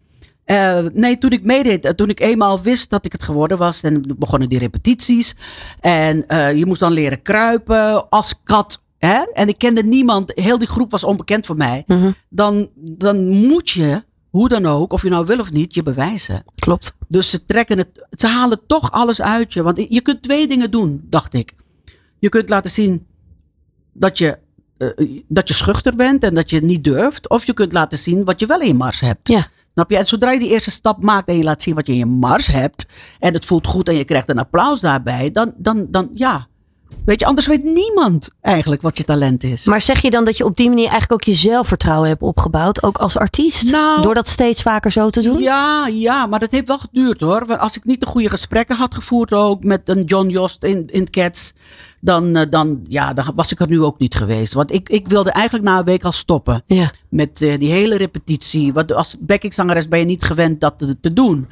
[0.44, 3.80] eh, nee, toen ik meedeed, eh, toen ik eenmaal wist dat ik het geworden was,
[3.80, 5.36] dan begonnen die repetities.
[5.80, 6.24] En
[6.56, 8.82] je moest dan leren kruipen als kat.
[8.98, 9.22] Hè?
[9.32, 11.84] En ik kende niemand, heel die groep was onbekend voor mij.
[11.86, 12.10] Mhm.
[12.28, 16.44] Dan, dan moet je, hoe dan ook, of je nou wil of niet, je bewijzen.
[16.54, 16.92] Klopt.
[17.08, 19.62] Dus ze trekken het, ze halen toch alles uit je.
[19.62, 21.52] Want je kunt twee dingen doen, dacht ik.
[22.18, 23.06] Je kunt laten zien
[23.98, 24.38] dat je,
[24.78, 24.88] eh,
[25.28, 27.28] dat je schuchter bent en dat je niet durft.
[27.28, 29.28] Of je kunt laten zien wat je wel in je mars hebt.
[29.28, 29.48] Ja.
[29.72, 29.96] Snap je?
[29.96, 32.06] En zodra je die eerste stap maakt en je laat zien wat je in je
[32.06, 32.86] mars hebt.
[33.18, 35.30] En het voelt goed en je krijgt een applaus daarbij.
[35.30, 36.48] Dan, dan, dan ja.
[37.04, 39.66] Weet je, anders weet niemand eigenlijk wat je talent is.
[39.66, 42.82] Maar zeg je dan dat je op die manier eigenlijk ook je zelfvertrouwen hebt opgebouwd,
[42.82, 43.70] ook als artiest?
[43.70, 45.40] Nou- Door dat steeds vaker zo te doen?
[45.42, 47.46] Ja, ja, maar dat heeft wel geduurd hoor.
[47.46, 50.86] Want als ik niet de goede gesprekken had gevoerd ook met een John Jost in,
[50.90, 51.52] in Cats,
[52.00, 54.52] dan, eh, dan, ja, dan was ik er nu ook niet geweest.
[54.52, 56.90] Want ik, ik wilde eigenlijk na een week al stoppen Ja.
[57.10, 58.72] met eh, die hele repetitie.
[58.72, 61.48] Want als backingzangeres ben je niet gewend dat te, te doen.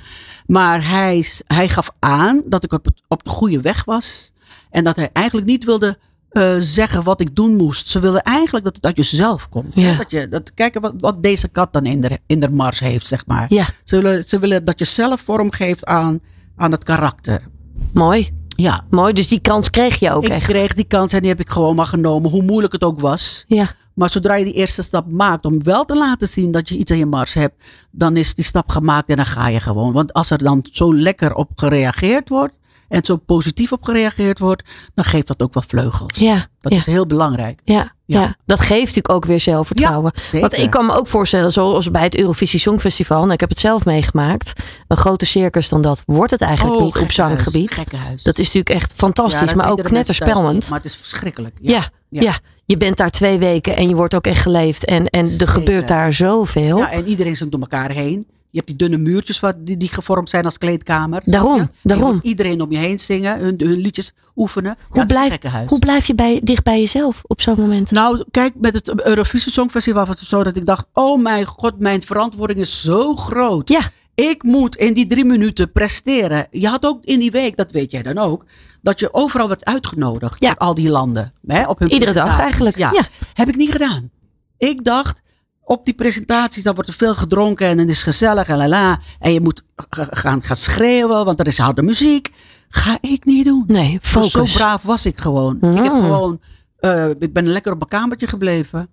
[0.46, 4.30] Maar hij, hij gaf aan dat ik op, het- op de goede weg was.
[4.76, 7.88] En dat hij eigenlijk niet wilde eh, zeggen wat ik doen moest.
[7.88, 9.74] Ze wilden eigenlijk dat het uit jezelf komt.
[9.74, 9.96] hè.
[9.96, 13.06] Dat je, dat, kijken wat, wat deze kat dan in de, in de mars heeft,
[13.06, 13.46] zeg maar.
[13.48, 13.66] Ja.
[13.84, 16.20] Ze, willen, ze willen dat je zelf vorm geeft aan,
[16.56, 17.48] aan het karakter.
[17.92, 18.30] Mooi.
[18.56, 19.12] Ja, Mooi.
[19.12, 20.46] Dus die kans kreeg je ook ik echt.
[20.46, 22.30] kreeg die kans en die heb ik gewoon maar genomen.
[22.30, 23.44] Hoe moeilijk het ook was.
[23.48, 23.74] Ja.
[23.94, 26.90] Maar zodra je die eerste stap maakt om wel te laten zien dat je iets
[26.90, 29.92] aan je mars hebt, dan is die stap gemaakt en dan ga je gewoon.
[29.92, 32.54] Want als er dan zo lekker op gereageerd wordt
[32.88, 34.62] en zo positief op gereageerd wordt,
[34.94, 36.18] dan geeft dat ook wel vleugels.
[36.18, 36.46] Ja.
[36.60, 36.78] Dat ja.
[36.78, 37.60] is heel belangrijk.
[37.64, 38.20] Ja, ja.
[38.20, 38.36] Ja.
[38.46, 40.12] dat geeft natuurlijk ook weer zelfvertrouwen.
[40.14, 40.40] Ja, zeker.
[40.48, 43.58] Want ik kan me ook voorstellen, zoals bij het Eurovisie Songfestival, nou, ik heb het
[43.58, 44.52] zelf meegemaakt,
[44.88, 47.70] een grote circus dan dat wordt het eigenlijk Oh, niet op zanggebied.
[47.70, 48.22] gekkenhuis.
[48.22, 50.68] Dat is natuurlijk echt fantastisch, maar ook knetterspellend.
[50.68, 51.56] Maar het is verschrikkelijk.
[51.60, 52.38] Ja, ja.
[52.64, 54.84] Je bent daar twee weken en je wordt ook echt geleefd.
[54.84, 55.48] En, en er Zeker.
[55.48, 56.78] gebeurt daar zoveel.
[56.78, 58.26] Ja, en iedereen zingt door elkaar heen.
[58.56, 61.22] Je hebt die dunne muurtjes wat, die, die gevormd zijn als kleedkamer.
[61.24, 62.18] Daarom, daarom.
[62.22, 64.76] iedereen om je heen zingen, hun, hun liedjes oefenen.
[64.78, 67.90] Ja, hoe, een blijf, hoe blijf je bij, dicht bij jezelf op zo'n moment?
[67.90, 71.78] Nou, kijk, met het Eurovisie Songfestival was het zo dat ik dacht: oh mijn god,
[71.78, 73.68] mijn verantwoording is zo groot.
[73.68, 73.80] Ja,
[74.14, 76.46] Ik moet in die drie minuten presteren.
[76.50, 78.44] Je had ook in die week, dat weet jij dan ook,
[78.82, 80.40] dat je overal werd uitgenodigd.
[80.40, 80.48] Ja.
[80.48, 81.32] Door al die landen.
[81.46, 82.90] Hè, op hun Iedere dag eigenlijk, Ja.
[82.92, 83.06] ja.
[83.34, 84.10] Heb ik niet gedaan.
[84.58, 85.20] Ik dacht,
[85.68, 88.98] op die presentaties, dan wordt er veel gedronken en het is gezellig en lala.
[89.18, 89.62] En je moet
[90.10, 92.30] gaan, gaan schreeuwen, want er is harde muziek.
[92.68, 93.64] Ga ik niet doen.
[93.66, 94.30] nee, Dus focus.
[94.52, 95.56] Zo braaf was ik gewoon.
[95.56, 96.00] Ik heb Mm.
[96.00, 96.40] gewoon,
[96.78, 98.88] eh, ik ben lekker op mijn kamertje gebleven.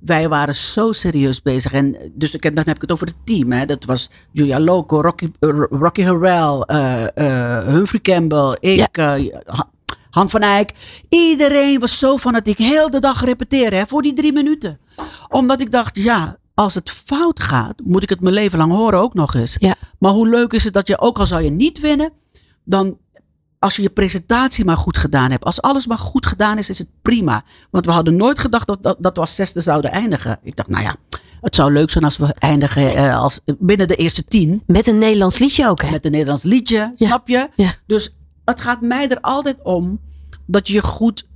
[0.00, 1.72] Wij waren zo serieus bezig.
[1.72, 3.52] En dus ik heb, dan heb ik het over het team.
[3.52, 3.64] Hè.
[3.66, 6.60] Dat was Julia Loco, Rocky, eh, Rocky Harrell,
[7.14, 9.70] eh, Humphrey Campbell, ik, Ha-
[10.10, 10.70] Han van Eyck.
[11.08, 12.58] Iedereen was zo fanatiek.
[12.58, 14.78] Heel de dag repeteren hè, voor die drie minuten.
[15.28, 18.98] Omdat ik dacht, ja, als het fout gaat, moet ik het mijn leven lang horen
[19.00, 19.56] ook nog eens.
[19.58, 19.74] Ja.
[19.98, 22.12] Maar hoe leuk is het dat je, ook al zou je niet winnen,
[22.64, 22.98] dan
[23.58, 25.44] als je je presentatie maar goed gedaan hebt.
[25.44, 27.42] Als alles maar goed gedaan is, is het prima.
[27.70, 30.38] Want we hadden nooit gedacht dat, dat, dat we als zesde zouden eindigen.
[30.42, 30.96] Ik dacht, nou ja,
[31.40, 34.62] het zou leuk zijn als we eindigen eh, als, binnen de eerste tien.
[34.66, 35.90] Met een Nederlands liedje ook, hè?
[35.90, 37.06] Met een Nederlands liedje, Ja.
[37.06, 37.48] snap je?
[37.54, 37.74] Ja.
[37.86, 40.00] Dus het gaat mij er altijd om
[40.46, 41.26] dat je je goed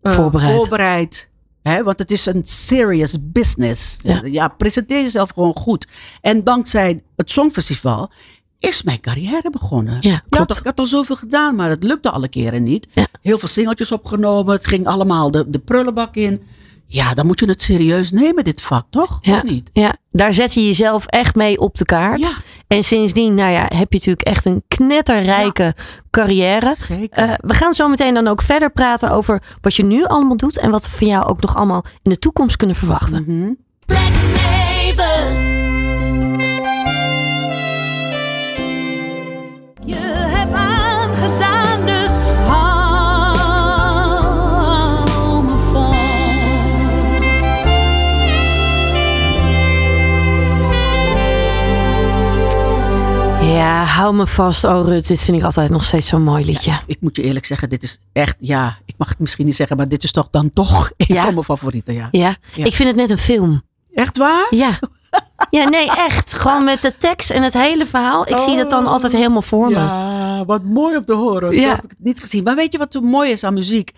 [0.00, 0.56] eh, Voorbereidt.
[0.56, 1.30] voorbereidt.
[1.68, 1.82] Hè?
[1.82, 3.98] Want het is een serious business.
[4.02, 4.20] Ja.
[4.24, 4.48] Ja.
[4.48, 5.86] presenteer jezelf gewoon goed.
[6.20, 8.10] En dankzij het Songfestival
[8.58, 9.96] is mijn carrière begonnen.
[10.00, 10.56] Ja, klopt.
[10.58, 12.86] ik had al zoveel gedaan, maar het lukte alle keren niet.
[12.92, 13.06] Ja.
[13.22, 14.54] Heel veel singeltjes opgenomen.
[14.54, 16.42] Het ging allemaal de, de prullenbak in.
[16.86, 19.18] Ja, dan moet je het serieus nemen, dit vak, toch?
[19.22, 19.70] Ja, Of niet?
[19.72, 22.20] ja, daar zet je jezelf echt mee op de kaart.
[22.20, 22.32] Ja.
[22.66, 25.74] En sindsdien, nou ja, heb je natuurlijk echt een knetterrijke
[26.10, 26.74] carrière.
[26.74, 27.28] Zeker.
[27.28, 30.58] Eh, we gaan zo meteen dan ook verder praten over wat je nu allemaal doet
[30.58, 33.24] en wat we van jou ook nog allemaal in de toekomst kunnen verwachten.
[33.26, 33.52] Mhm.
[33.86, 35.45] Leven.
[53.86, 55.06] Hou me vast, oh Rut.
[55.06, 56.78] Dit vind ik altijd nog steeds zo'n mooi liedje.
[56.86, 59.76] Ik moet je eerlijk zeggen, dit is echt, ja, ik mag het misschien niet zeggen,
[59.76, 61.22] maar dit is toch dan toch een Ja?
[61.22, 62.08] van mijn favorieten, ja.
[62.10, 62.36] Ja?
[62.54, 62.64] Ja.
[62.64, 63.62] ik vind het net een film.
[63.92, 64.46] Echt waar?
[64.50, 64.70] Ja.
[65.50, 66.34] Ja, nee, echt.
[66.34, 68.28] Gewoon met de tekst en het hele verhaal.
[68.28, 69.74] Ik zie dat dan altijd helemaal voor me.
[69.74, 71.54] Ja, wat mooi om te horen.
[71.54, 71.68] Zo Ja.
[71.74, 72.42] heb ik het niet gezien.
[72.42, 73.90] Maar weet je wat zo mooi is aan muziek?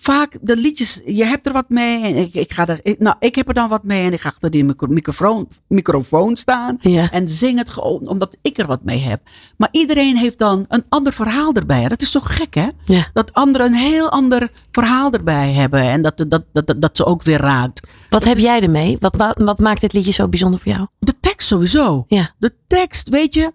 [0.00, 2.02] Vaak de liedjes, je hebt er wat mee.
[2.04, 4.20] En ik, ik, ga er, ik- nou, ik heb er dan wat mee en ik
[4.20, 6.76] ga achter die micro- microfoon, microfoon staan.
[6.80, 7.10] Ja.
[7.10, 9.20] En zing het gewoon omdat ik er wat mee heb.
[9.56, 11.88] Maar iedereen heeft dan een ander verhaal erbij.
[11.88, 12.68] Dat is zo gek, hè?
[12.84, 13.06] Ja.
[13.12, 15.80] Dat anderen een heel ander verhaal erbij hebben.
[15.80, 17.86] En dat, dat, dat, dat, dat ze ook weer raakt.
[18.10, 18.96] Wat heb jij ermee?
[19.00, 20.86] Wat, wat, wat maakt dit liedje zo bijzonder voor jou?
[20.98, 22.04] De tekst sowieso.
[22.08, 22.34] Ja.
[22.38, 23.52] De tekst, weet je.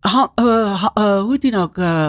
[0.00, 1.78] Ha, eh, ha- eh, hoe heet die nou ook?
[1.78, 2.08] Eh,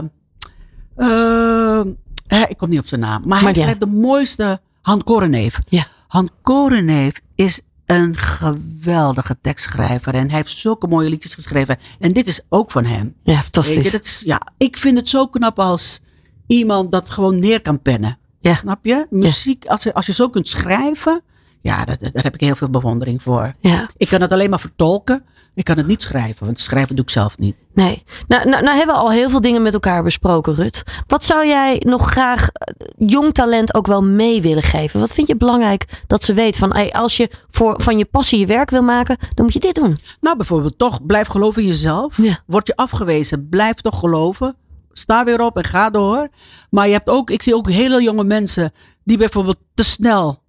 [2.33, 3.21] eh, ik kom niet op zijn naam.
[3.25, 3.53] Maar hij ja.
[3.61, 4.61] schrijft de mooiste.
[4.81, 5.59] Han Koreneef.
[5.69, 5.85] Ja.
[6.07, 10.13] Han Koreneef is een geweldige tekstschrijver.
[10.13, 11.77] En hij heeft zulke mooie liedjes geschreven.
[11.99, 13.15] En dit is ook van hem.
[13.23, 13.91] Ja, fantastisch.
[13.91, 15.99] je, is, ja, ik vind het zo knap als
[16.47, 18.17] iemand dat gewoon neer kan pennen.
[18.39, 18.55] Ja.
[18.55, 19.07] Snap je?
[19.09, 21.21] Muziek, als, je- als je zo kunt schrijven.
[21.61, 23.53] Ja, daar, daar heb ik heel veel bewondering voor.
[23.59, 23.89] Ja.
[23.97, 25.25] Ik kan het alleen maar vertolken.
[25.55, 27.55] Ik kan het niet schrijven, want schrijven doe ik zelf niet.
[27.73, 28.03] Nee.
[28.27, 30.83] Nou, nou, nou hebben we al heel veel dingen met elkaar besproken, Rut.
[31.07, 34.99] Wat zou jij nog graag eh, jong talent ook wel mee willen geven?
[34.99, 38.45] Wat vind je belangrijk dat ze weet van als je voor, van je passie je
[38.45, 39.97] werk wil maken, dan moet je dit doen.
[40.19, 42.17] Nou, bijvoorbeeld toch, blijf geloven in jezelf.
[42.17, 42.43] Ja.
[42.45, 44.55] Word je afgewezen, blijf toch geloven.
[44.91, 46.27] Sta weer op en ga door.
[46.69, 48.71] Maar je hebt ook, ik zie ook hele jonge mensen
[49.03, 50.42] die bijvoorbeeld te snel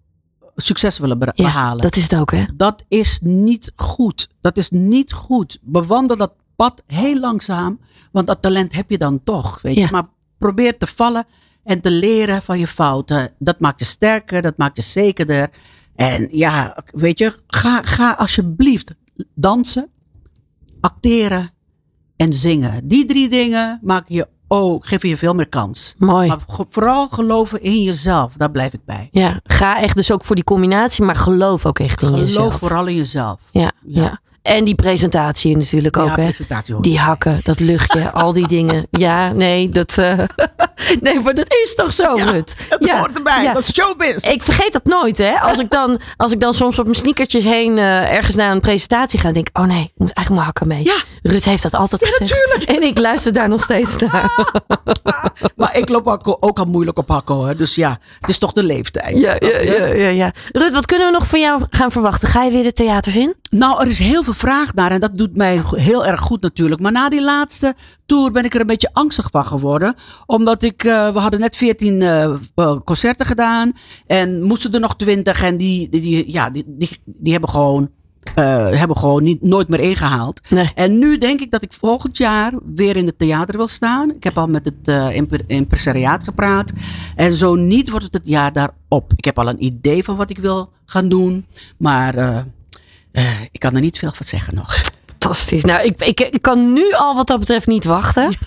[0.56, 1.82] succes willen Ja, behalen.
[1.82, 2.44] dat is het ook, hè?
[2.56, 4.28] Dat is niet goed.
[4.40, 5.58] Dat is niet goed.
[5.62, 7.80] Bewandel dat pad heel langzaam,
[8.12, 9.62] want dat talent heb je dan toch.
[9.62, 9.84] Weet Ja.
[9.84, 9.90] je?
[9.92, 11.24] Maar probeer te vallen
[11.64, 13.30] en te leren van je fouten.
[13.38, 15.50] Dat maakt je sterker, dat maakt je zekerder.
[15.94, 18.94] En ja, weet je, ga, ga alsjeblieft
[19.34, 19.88] dansen,
[20.80, 21.50] acteren
[22.16, 22.86] en zingen.
[22.86, 25.94] Die drie dingen maken je ook, geven je veel meer kans.
[25.98, 26.28] Mooi.
[26.28, 26.38] Maar
[26.70, 29.08] vooral geloven in jezelf, daar blijf ik bij.
[29.12, 32.54] Ja, ga echt dus ook voor die combinatie, maar geloof ook echt in Geloof jezelf.
[32.54, 33.36] vooral in jezelf.
[33.50, 34.02] Ja, ja.
[34.02, 34.20] Ja.
[34.44, 36.22] En die presentatie natuurlijk ook, Ja, hè?
[36.22, 38.86] presentatie hoor Die hakken, dat luchtje, al die dingen.
[38.90, 39.98] Ja, nee, dat.
[39.98, 40.18] eh,
[41.00, 42.54] nee, maar dat is toch zo, Rut?
[42.68, 43.52] Het ja, hoort erbij, ja.
[43.52, 44.22] dat is showbiz.
[44.22, 45.40] Ik vergeet dat nooit, hè?
[45.40, 48.60] Als ik dan, als ik dan soms op mijn sneakertjes heen eh, ergens naar een
[48.60, 50.84] presentatie ga, denk ik: oh nee, ik moet eigenlijk mijn hakken mee.
[50.84, 50.96] Ja.
[51.30, 52.30] Rut heeft dat altijd Ja, gezegd.
[52.30, 52.62] natuurlijk.
[52.82, 54.52] En ik luister daar nog steeds naar.
[55.56, 57.56] Maar ik loop ook, ook al moeilijk op hakken hoor.
[57.56, 59.18] Dus ja, het is toch de leeftijd.
[59.18, 60.32] Ja, ja, ja, ja, ja.
[60.52, 62.28] Rut, wat kunnen we nog van jou gaan verwachten?
[62.28, 63.34] Ga je weer de theaters in?
[63.54, 66.80] Nou, er is heel veel vraag naar en dat doet mij heel erg goed natuurlijk.
[66.80, 67.74] Maar na die laatste
[68.06, 69.94] tour ben ik er een beetje angstig van geworden.
[70.26, 73.72] Omdat ik, eh, we hadden net 14 eh, eh, concerten gedaan
[74.06, 77.88] en moesten er nog 20 en die, die, die- ja, die, die, die hebben gewoon,
[78.34, 80.40] hebben gewoon niet, nooit meer ingehaald.
[80.50, 80.70] Nee.
[80.74, 84.10] En nu denk ik dat ik volgend jaar weer in het theater wil staan.
[84.14, 86.72] Ik heb al met het impresariaat gepraat.
[87.16, 89.12] En zo niet wordt het het jaar daarop.
[89.16, 91.46] Ik heb al een idee van wat ik wil gaan doen.
[91.78, 92.44] Maar
[93.14, 94.82] eh, ik kan er niet veel van zeggen nog.
[95.06, 95.64] Fantastisch.
[95.64, 98.32] Nou, ik, ik, ik kan nu al wat dat betreft niet wachten.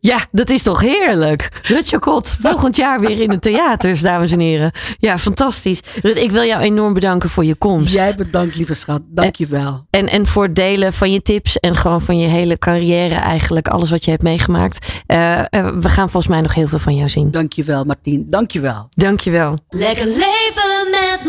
[0.00, 1.48] Ja, dat is toch heerlijk.
[1.62, 4.70] Rut Chacot, volgend jaar weer in de theaters, dames en heren.
[4.98, 5.80] Ja, fantastisch.
[6.02, 7.92] Rut, ik wil jou enorm bedanken voor je komst.
[7.92, 9.02] Jij bedankt, lieve schat.
[9.06, 9.86] Dank je wel.
[9.90, 13.68] En, en voor het delen van je tips en gewoon van je hele carrière eigenlijk.
[13.68, 14.86] Alles wat je hebt meegemaakt.
[15.06, 15.44] Eh, eh,
[15.78, 17.30] we gaan volgens mij nog heel veel van jou zien.
[17.30, 18.26] Dank je wel, Martien.
[18.30, 18.88] Dank je wel.
[18.90, 19.58] Dankjewel.
[19.68, 20.67] Lekker leven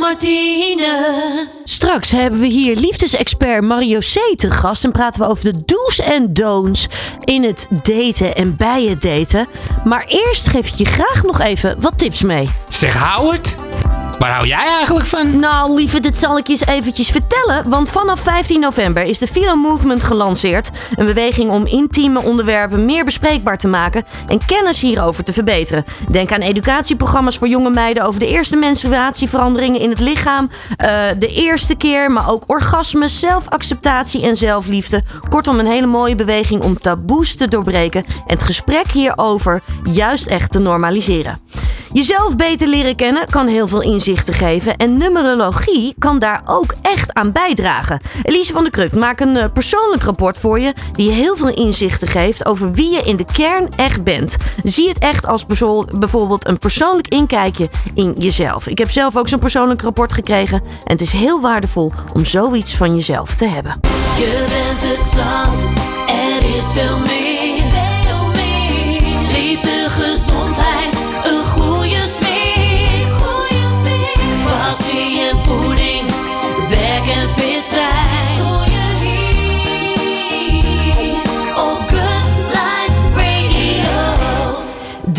[0.09, 1.47] Martine.
[1.63, 4.37] Straks hebben we hier liefdesexpert Mario C.
[4.37, 4.83] te gast.
[4.83, 6.87] En praten we over de do's en don'ts
[7.23, 9.47] in het daten en bij het daten.
[9.83, 12.49] Maar eerst geef ik je graag nog even wat tips mee.
[12.69, 13.55] Zeg Howard,
[14.19, 15.39] waar hou jij eigenlijk van?
[15.39, 17.69] Nou, lieve, dit zal ik je eens eventjes vertellen.
[17.69, 20.69] Want vanaf 15 november is de Philo Movement gelanceerd.
[20.95, 25.85] Een beweging om intieme onderwerpen meer bespreekbaar te maken en kennis hierover te verbeteren.
[26.09, 30.49] Denk aan educatieprogramma's voor jonge meiden over de eerste menstruatieveranderingen in het lichaam.
[30.77, 35.03] eh, de eerste keer, maar ook orgasmes, zelfacceptatie en zelfliefde.
[35.29, 40.51] Kortom, een hele mooie beweging om taboes te doorbreken en het gesprek hierover juist echt
[40.51, 41.39] te normaliseren.
[41.91, 44.77] Jezelf beter leren kennen kan heel veel inzichten geven.
[44.77, 48.01] En numerologie kan daar ook echt aan bijdragen.
[48.23, 50.73] Elise van der Kruk maakt een eh, persoonlijk rapport voor je.
[50.93, 54.37] Die heel veel inzichten geeft over wie je in de kern echt bent.
[54.63, 55.45] Zie het echt als
[55.99, 58.67] bijvoorbeeld een persoonlijk inkijkje in jezelf.
[58.67, 60.61] Ik heb zelf ook zo'n persoonlijk rapport gekregen.
[60.61, 63.79] En het is heel waardevol om zoiets van jezelf te hebben.
[64.17, 65.65] Je bent het zand,
[66.07, 67.38] er is veel meer.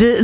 [0.01, 0.23] De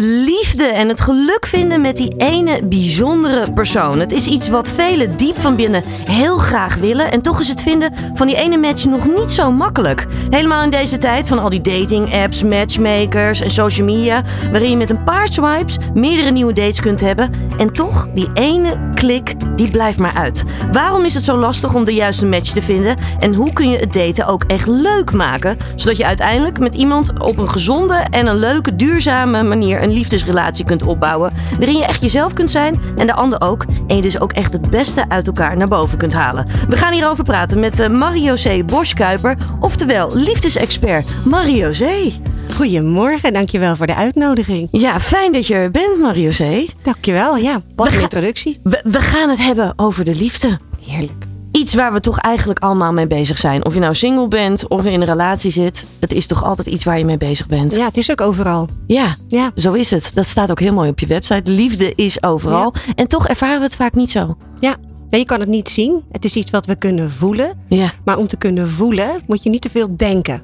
[0.65, 3.99] en het geluk vinden met die ene bijzondere persoon.
[3.99, 7.11] Het is iets wat velen diep van binnen heel graag willen.
[7.11, 10.05] En toch is het vinden van die ene match nog niet zo makkelijk.
[10.29, 14.23] Helemaal in deze tijd van al die dating apps, matchmakers en social media.
[14.51, 17.31] Waarin je met een paar swipes meerdere nieuwe dates kunt hebben.
[17.57, 20.43] En toch, die ene klik, die blijft maar uit.
[20.71, 22.95] Waarom is het zo lastig om de juiste match te vinden?
[23.19, 25.57] En hoe kun je het daten ook echt leuk maken?
[25.75, 30.45] Zodat je uiteindelijk met iemand op een gezonde en een leuke, duurzame manier een liefdesrelatie
[30.63, 31.33] kunt opbouwen.
[31.59, 33.65] Waarin je echt jezelf kunt zijn en de ander ook.
[33.87, 36.47] En je dus ook echt het beste uit elkaar naar boven kunt halen.
[36.69, 42.11] We gaan hierover praten met eh, Marie-José Boschkuiper, oftewel liefdesexpert Marie-José.
[42.55, 44.67] Goedemorgen, dankjewel voor de uitnodiging.
[44.71, 46.65] Ja, fijn dat je er bent, Marie-José.
[46.81, 47.61] Dankjewel, ja.
[47.75, 48.59] Wat een introductie.
[48.63, 50.59] We, we gaan het hebben over de liefde.
[50.81, 51.26] Heerlijk.
[51.67, 53.65] Iets waar we toch eigenlijk allemaal mee bezig zijn.
[53.65, 55.85] Of je nou single bent of in een relatie zit.
[55.99, 57.75] Het is toch altijd iets waar je mee bezig bent.
[57.75, 58.67] Ja, het is ook overal.
[58.85, 59.51] Ja, Ja.
[59.55, 60.11] zo is het.
[60.13, 61.51] Dat staat ook heel mooi op je website.
[61.51, 62.73] Liefde is overal.
[62.95, 64.37] En toch ervaren we het vaak niet zo.
[64.59, 64.75] Ja.
[65.07, 66.03] je kan het niet zien.
[66.11, 67.51] Het is iets wat we kunnen voelen.
[67.67, 70.41] Ja, Maar om te kunnen voelen, moet je niet te veel denken.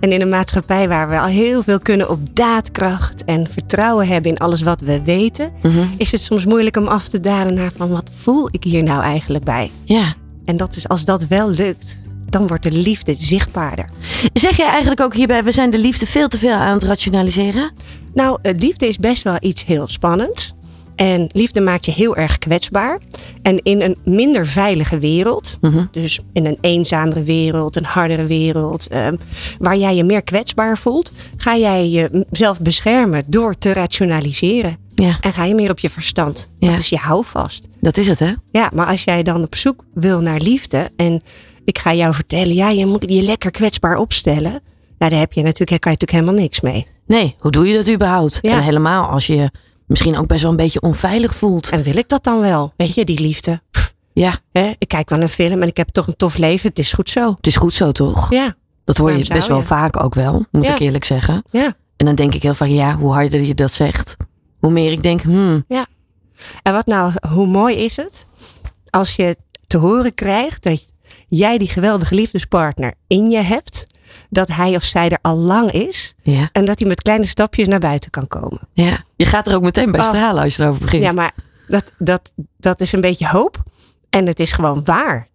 [0.00, 4.30] En in een maatschappij waar we al heel veel kunnen op daadkracht en vertrouwen hebben
[4.30, 5.52] in alles wat we weten,
[5.96, 9.02] is het soms moeilijk om af te dalen naar van wat voel ik hier nou
[9.02, 9.70] eigenlijk bij?
[9.84, 10.14] ja.
[10.44, 13.88] En dat is als dat wel lukt, dan wordt de liefde zichtbaarder.
[14.32, 17.72] Zeg jij eigenlijk ook hierbij, we zijn de liefde veel te veel aan het rationaliseren?
[18.14, 20.54] Nou, eh, liefde is best wel iets heel spannends.
[20.96, 22.98] En liefde maakt je heel erg kwetsbaar.
[23.42, 25.58] En in een minder veilige wereld,
[25.90, 29.16] dus in een eenzamere wereld, een hardere wereld, ehm,
[29.58, 34.83] waar jij je meer kwetsbaar voelt, ga jij jezelf beschermen door te rationaliseren.
[34.94, 36.50] Ja, En ga je meer op je verstand.
[36.58, 36.70] Ja.
[36.70, 37.68] Dat is je houvast.
[37.80, 38.32] dat is het hè?
[38.50, 41.22] Ja, maar als jij dan op zoek wil naar liefde en
[41.64, 44.60] ik ga jou vertellen, ja, je moet je lekker kwetsbaar opstellen.
[44.98, 46.86] Nou, daar heb je natuurlijk, daar kan je natuurlijk helemaal niks mee.
[47.06, 48.38] Nee, hoe doe je dat überhaupt?
[48.40, 48.50] Ja.
[48.50, 49.50] En helemaal als je
[49.86, 51.68] misschien ook best wel een beetje onveilig voelt.
[51.68, 52.72] En wil ik dat dan wel?
[52.76, 53.60] Weet je, die liefde.
[53.70, 56.68] Pff, Ja, hè, ik kijk wel een film en ik heb toch een tof leven.
[56.68, 57.30] Het is goed zo.
[57.36, 58.30] het is goed zo toch?
[58.30, 58.54] Ja,
[58.84, 59.62] Dat hoor je best wel je?
[59.64, 60.72] vaak ook wel, moet Ja.
[60.74, 61.42] ik eerlijk zeggen.
[61.50, 61.74] ja.
[61.96, 64.16] En dan denk ik heel vaak, ja, hoe harder je dat zegt,
[64.64, 65.64] hoe meer ik denk, hmm,
[66.62, 68.26] En wat nou, hoe mooi is het
[68.90, 70.92] als je te horen krijgt dat
[71.28, 73.84] jij die geweldige liefdespartner in je hebt.
[74.30, 76.14] Dat hij of zij er al lang is.
[76.22, 78.60] ja, En dat hij met kleine stapjes naar buiten kan komen.
[78.72, 79.04] ja.
[79.16, 80.06] Je gaat er ook meteen bij Oh.
[80.06, 81.02] stralen als je erover begint.
[81.02, 81.34] Ja, maar
[81.68, 83.62] dat, dat, dat is een beetje hoop.
[84.10, 85.28] En het is gewoon waar.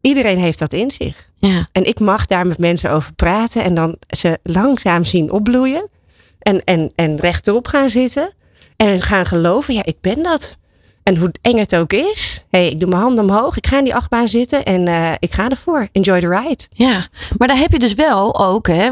[0.00, 1.28] Iedereen heeft dat in zich.
[1.38, 1.68] ja.
[1.72, 5.88] En ik mag daar met mensen over praten en dan ze langzaam zien opbloeien.
[6.38, 8.32] En, en, en rechtop gaan zitten.
[8.86, 10.56] En gaan geloven, ja, ik ben dat.
[11.02, 12.44] En hoe eng het ook is.
[12.50, 13.56] hey, ik doe mijn handen omhoog.
[13.56, 15.88] Ik ga in die achtbaan zitten en eh, ik ga ervoor.
[15.92, 16.62] Enjoy the ride.
[16.70, 17.06] Ja,
[17.38, 18.90] maar daar heb je dus wel ook, hè,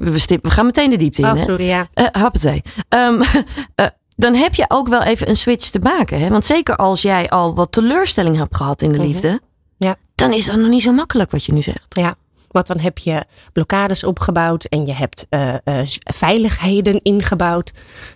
[0.00, 1.28] we, stip, we gaan meteen de diepte in.
[1.28, 1.42] Oh, hè?
[1.42, 1.88] sorry, ja.
[1.94, 2.62] Eh, happatee.
[2.88, 3.22] Ehm,
[3.74, 6.20] eh, dan heb je ook wel even een switch te maken.
[6.20, 6.28] Hè?
[6.28, 9.06] Want zeker als jij al wat teleurstelling hebt gehad in de Mhm.
[9.06, 9.40] liefde,
[9.76, 9.96] Ja.
[10.14, 11.86] dan is dat nog niet zo makkelijk wat je nu zegt.
[11.88, 12.14] Ja,
[12.56, 17.72] want dan heb je blokkades opgebouwd en je hebt eh, eh, veiligheden ingebouwd.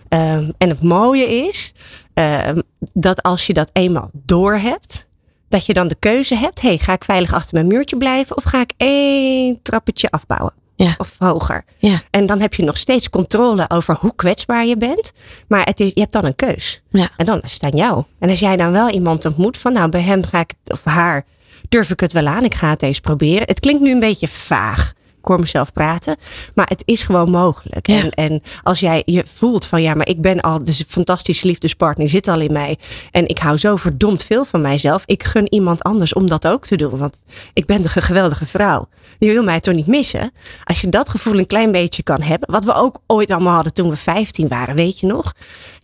[0.09, 1.73] Ehm, en het mooie is
[2.13, 2.61] ehm,
[2.93, 5.07] dat als je dat eenmaal door hebt,
[5.49, 8.43] dat je dan de keuze hebt: hey, ga ik veilig achter mijn muurtje blijven of
[8.43, 10.53] ga ik één trappetje afbouwen?
[10.75, 10.95] Ja.
[10.97, 11.63] Of hoger.
[11.77, 12.01] Ja.
[12.09, 15.11] En dan heb je nog steeds controle over hoe kwetsbaar je bent.
[15.47, 16.81] Maar het is, je hebt dan een keus.
[16.89, 17.09] Ja.
[17.17, 18.03] En dan is het aan jou.
[18.19, 21.25] En als jij dan wel iemand ontmoet van, nou, bij hem ga ik, of haar,
[21.71, 22.43] durf ik het wel aan.
[22.43, 23.47] Ik ga het eens proberen.
[23.47, 24.93] Het klinkt nu een beetje vaag.
[25.21, 26.15] Ik hoor mezelf praten.
[26.55, 27.87] Maar het is gewoon mogelijk.
[27.87, 27.99] Ja.
[28.01, 32.07] En, en als jij je voelt van, ja, maar ik ben al de fantastische liefdespartner,
[32.07, 32.77] zit al in mij.
[33.11, 35.03] En ik hou zo verdomd veel van mijzelf.
[35.05, 36.97] Ik gun iemand anders om dat ook te doen.
[36.97, 37.19] Want
[37.53, 38.87] ik ben een geweldige vrouw.
[39.19, 40.31] Je wil mij toch niet missen?
[40.63, 42.51] Als je dat gevoel een klein beetje kan hebben.
[42.51, 45.33] Wat we ook ooit allemaal hadden toen we 15 waren, weet je nog?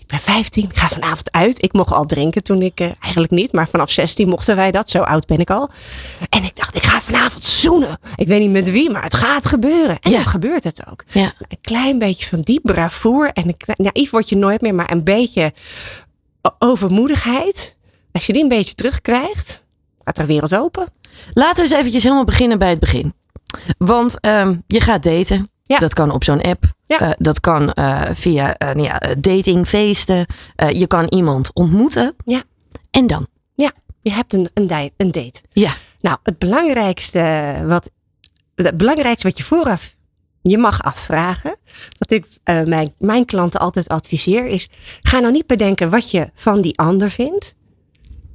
[0.07, 1.63] Ik ben 15, ik ga vanavond uit.
[1.63, 4.89] Ik mocht al drinken toen ik, eh, eigenlijk niet, maar vanaf 16 mochten wij dat.
[4.89, 5.69] Zo oud ben ik al.
[6.29, 7.99] En ik dacht, ik ga vanavond zoenen.
[8.15, 9.99] Ik weet niet met wie, maar het gaat gebeuren.
[9.99, 10.17] En Ja.
[10.17, 11.03] dan gebeurt het ook.
[11.07, 11.33] Ja.
[11.47, 13.31] Een klein beetje van die bravoer.
[13.33, 15.53] En een klein, naïef word je nooit meer, maar een beetje
[16.59, 17.77] overmoedigheid.
[18.11, 19.65] Als je die een beetje terugkrijgt,
[20.03, 20.85] gaat er wereld open.
[21.33, 23.13] Laten we eens eventjes helemaal beginnen bij het begin.
[23.77, 25.49] Want ehm, je gaat daten.
[25.63, 25.77] Ja.
[25.79, 26.63] Dat kan op zo'n app.
[26.87, 26.99] Ja.
[26.99, 30.25] Eh, dat kan eh, via eh, nou ja, eh, datingfeesten.
[30.55, 32.15] Eh, je kan iemand ontmoeten.
[32.25, 32.43] Ja.
[32.91, 33.27] En dan?
[33.55, 33.71] Ja,
[34.01, 34.67] je hebt een, een,
[35.11, 35.41] date.
[35.49, 35.73] Ja.
[35.99, 37.91] Nou, het belangrijkste wat,
[38.55, 39.95] het belangrijkste wat je vooraf
[40.41, 41.55] je mag afvragen,
[41.97, 44.67] wat ik mijn, mijn klanten altijd adviseer, is:
[45.01, 47.55] ga nou niet bedenken wat je van die ander vindt.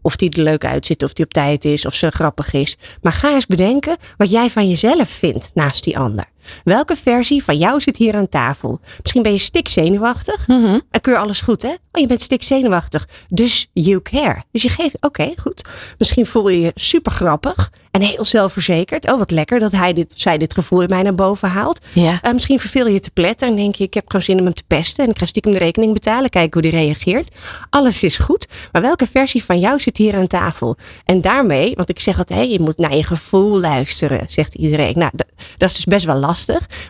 [0.03, 2.77] Of die er leuk uitziet, of die op tijd is, of ze grappig is.
[3.01, 6.32] Maar ga eens bedenken wat jij van jezelf vindt naast die ander.
[6.65, 8.81] Welke versie van jou zit hier aan tafel?
[9.03, 10.47] Misschien ben je stik zenuwachtig.
[10.49, 10.79] Mhm.
[10.91, 11.69] En keur alles goed, hè?
[11.69, 13.09] Oh, je bent stik zenuwachtig.
[13.29, 14.43] Dus you care.
[14.53, 15.65] Dus je geeft, oké, goed.
[15.99, 19.11] Misschien voel je je super grappig en heel zelfverzekerd.
[19.13, 21.79] Oh, wat lekker dat hij dit, zij dit gevoel in mij naar boven haalt.
[21.93, 22.19] Ja.
[22.23, 24.55] Eh, misschien verveel je te pletten en denk je, ik heb gewoon zin om hem
[24.55, 25.05] te pesten.
[25.05, 27.35] En ik ga stiekem de rekening betalen, kijken hoe die reageert.
[27.71, 28.47] Alles is goed.
[28.73, 30.77] Maar welke versie van jou zit hier aan tafel?
[31.05, 34.99] En daarmee, want ik zeg altijd, je moet naar je gevoel luisteren, zegt iedereen.
[34.99, 35.25] Nou, d-
[35.57, 36.31] dat is dus best wel lastig.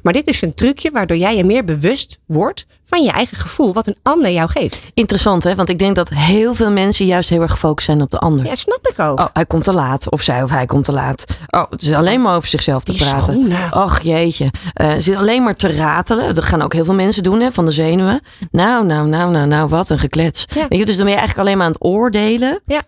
[0.02, 3.72] Maar dit is een trucje waardoor jij je meer bewust wordt van je eigen gevoel,
[3.72, 4.90] wat een ander jou geeft.
[4.94, 8.10] Interessant hè, want ik denk dat heel veel mensen juist heel erg gefocust zijn op
[8.10, 8.46] de ander.
[8.46, 9.18] Ja, snap ik ook.
[9.20, 10.10] Oh, hij komt te laat.
[10.10, 11.24] Of zij of hij komt te laat.
[11.50, 13.32] Oh, het is alleen maar over zichzelf te Die praten.
[13.32, 13.72] schoenen.
[13.72, 14.50] Och jeetje.
[14.72, 16.34] Eh zit alleen maar te ratelen.
[16.34, 18.20] Dat gaan ook heel veel mensen doen hè, van de zenuwen.
[18.50, 20.44] Nou, nou, nou, nou, nou, wat een geklets.
[20.54, 20.66] Ja.
[20.68, 22.60] Weet je, dus dan ben je eigenlijk alleen maar aan het oordelen.
[22.66, 22.82] Ja.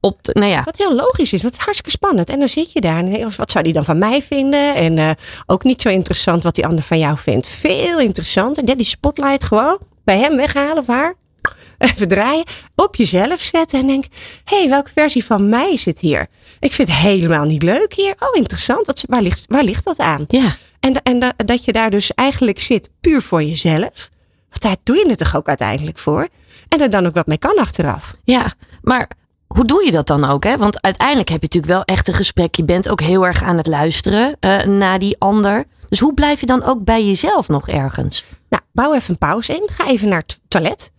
[0.00, 2.30] Op de, nou ja, Wat heel logisch is, wat hartstikke spannend.
[2.30, 4.74] En dan zit je daar en wat zou die dan van mij vinden?
[4.74, 5.10] En eh,
[5.46, 7.48] ook niet zo interessant wat die ander van jou vindt.
[7.48, 8.64] Veel interessanter.
[8.76, 11.14] Die spotlight gewoon bij hem weghalen of haar.
[11.78, 12.44] Even draaien.
[12.74, 14.04] Op jezelf zetten en denk,
[14.44, 16.26] hé, hey, welke versie van mij zit hier?
[16.60, 18.14] Ik vind het helemaal niet leuk hier.
[18.18, 18.86] Oh, interessant.
[18.86, 20.24] Wat, waar, ligt, waar ligt dat aan?
[20.28, 20.56] ja.
[20.80, 24.10] En, en da- dat je daar dus eigenlijk zit puur voor jezelf.
[24.48, 26.28] Want daar doe je het toch ook uiteindelijk voor?
[26.68, 28.14] En er dan ook wat mee kan achteraf.
[28.24, 28.52] Ja,
[28.82, 29.08] maar
[29.54, 30.44] hoe doe je dat dan ook?
[30.44, 30.56] Hè?
[30.56, 32.54] Want uiteindelijk heb je natuurlijk wel echt een gesprek.
[32.54, 35.64] Je bent ook heel erg aan het luisteren eh, naar die ander.
[35.88, 38.24] Dus hoe blijf je dan ook bij jezelf nog ergens?
[38.48, 39.68] Nou, bouw even een pauze in.
[39.70, 40.92] Ga even naar het toilet.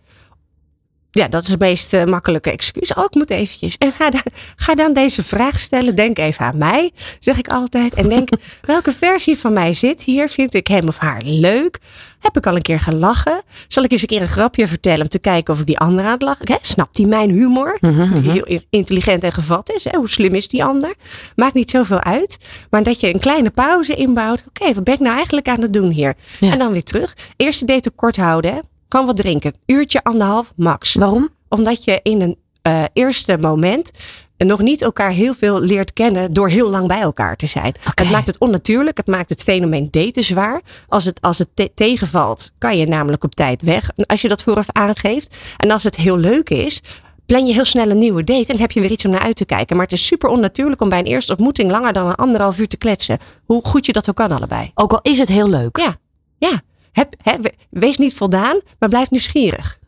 [1.14, 2.94] Ja, dat is het meest eh, makkelijke excuus.
[2.94, 3.76] Oh, ik moet eventjes.
[3.78, 4.22] En ga, dan-
[4.56, 5.94] ga dan deze vraag stellen.
[5.94, 6.90] Denk even aan mij,
[7.20, 7.94] zeg ik altijd.
[7.94, 8.28] En denk,
[8.62, 10.28] welke versie van mij zit hier?
[10.28, 11.78] Vind ik hem of haar leuk?
[12.18, 13.42] Heb ik al een keer gelachen?
[13.68, 16.04] Zal ik eens een keer een grapje vertellen om te kijken of ik die ander
[16.04, 16.46] aan het lachen?
[16.52, 16.56] Hè?
[16.60, 17.78] Snapt hij mijn humor?
[18.22, 19.84] Die heel intelligent en gevat is.
[19.84, 19.96] Hè?
[19.96, 20.94] Hoe slim is die ander?
[21.36, 22.36] Maakt niet zoveel uit.
[22.70, 24.42] Maar dat je een kleine pauze inbouwt.
[24.48, 26.14] Oké, wat ben ik nou eigenlijk aan het doen hier?
[26.40, 26.52] Ja.
[26.52, 27.16] En dan weer terug.
[27.36, 28.52] Eerste date kort houden.
[28.52, 28.58] Hè?
[28.94, 29.54] Gewoon wat drinken.
[29.66, 30.94] Uurtje, anderhalf, max.
[30.94, 31.28] Waarom?
[31.48, 33.90] Omdat je in een eh, eerste moment
[34.36, 37.74] nog niet elkaar heel veel leert kennen door heel lang bij elkaar te zijn.
[37.94, 38.96] Het maakt het onnatuurlijk.
[38.96, 40.60] Het maakt het fenomeen daten zwaar.
[40.88, 43.90] Als het, als het te- tegenvalt, kan je namelijk op tijd weg.
[44.06, 45.36] Als je dat vooraf aangeeft.
[45.56, 46.80] En als het heel leuk is,
[47.26, 48.52] plan je heel snel een nieuwe date.
[48.52, 49.76] En heb je weer iets om naar uit te kijken.
[49.76, 52.68] Maar het is super onnatuurlijk om bij een eerste ontmoeting langer dan een anderhalf uur
[52.68, 53.18] te kletsen.
[53.44, 54.70] Hoe goed je dat ook kan allebei.
[54.74, 55.76] Ook al is het heel leuk.
[55.78, 55.96] Ja,
[56.38, 56.60] ja.
[56.94, 59.78] Heb, wees niet voldaan, maar blijf nieuwsgierig.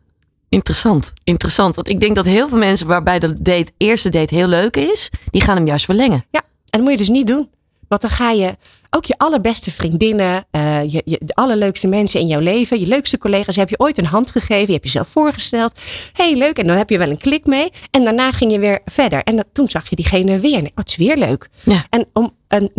[0.49, 1.75] Interessant, interessant.
[1.75, 5.11] Want ik denk dat heel veel mensen waarbij de date, eerste date heel leuk is,
[5.31, 6.25] die gaan hem juist verlengen.
[6.31, 7.49] Ja, en dat moet je dus niet doen.
[7.89, 8.55] Want dan ga je
[8.91, 13.19] ook je allerbeste vriendinnen, eh, je, je, de allerleukste mensen in jouw leven, je leukste
[13.19, 15.81] collega's, heb je ooit een hand gegeven, je hebt jezelf voorgesteld.
[16.13, 16.59] hey, leuk.
[16.59, 17.71] En dan heb je wel een klik mee.
[17.91, 19.23] En daarna ging je weer verder.
[19.23, 20.63] En dat, toen zag je diegene weer.
[20.63, 21.49] Nee, oh, het is weer leuk.
[21.63, 21.87] Ja.
[21.91, 22.71] En om een,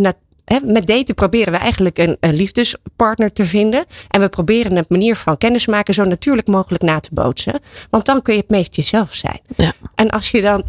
[0.64, 3.84] met daten proberen we eigenlijk een, een liefdespartner te vinden.
[4.08, 7.60] En we proberen een manier van kennismaken zo natuurlijk mogelijk na te bootsen.
[7.90, 9.40] Want dan kun je het meest jezelf zijn.
[9.56, 9.72] Ja.
[9.94, 10.62] En als je dan.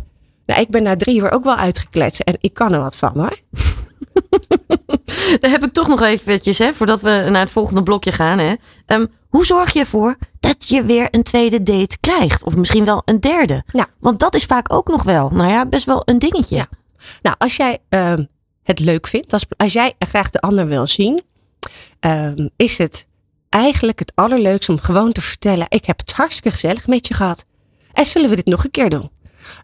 [0.45, 3.19] Nou, ik ben na drie uur ook wel uitgekletst en ik kan er wat van
[3.19, 3.37] hoor.
[5.39, 8.39] Dan heb ik toch nog eventjes, hè, voordat we naar het volgende blokje gaan.
[8.39, 8.53] Hè.
[8.85, 12.43] Ehm, hoe zorg je ervoor dat je weer een tweede date krijgt?
[12.43, 13.63] Of misschien wel een derde?
[13.71, 13.87] Nou.
[13.99, 16.55] Want dat is vaak ook nog wel, nou ja, best wel een dingetje.
[16.55, 16.67] Ja.
[17.21, 18.23] Nou, als jij ehm,
[18.69, 21.21] het leuk vindt, als, als jij graag de ander wil zien,
[21.99, 23.07] ehm, is het
[23.49, 27.45] eigenlijk het allerleukste om gewoon te vertellen: Ik heb het hartstikke gezellig met je gehad.
[27.93, 29.09] En zullen we dit nog een keer doen?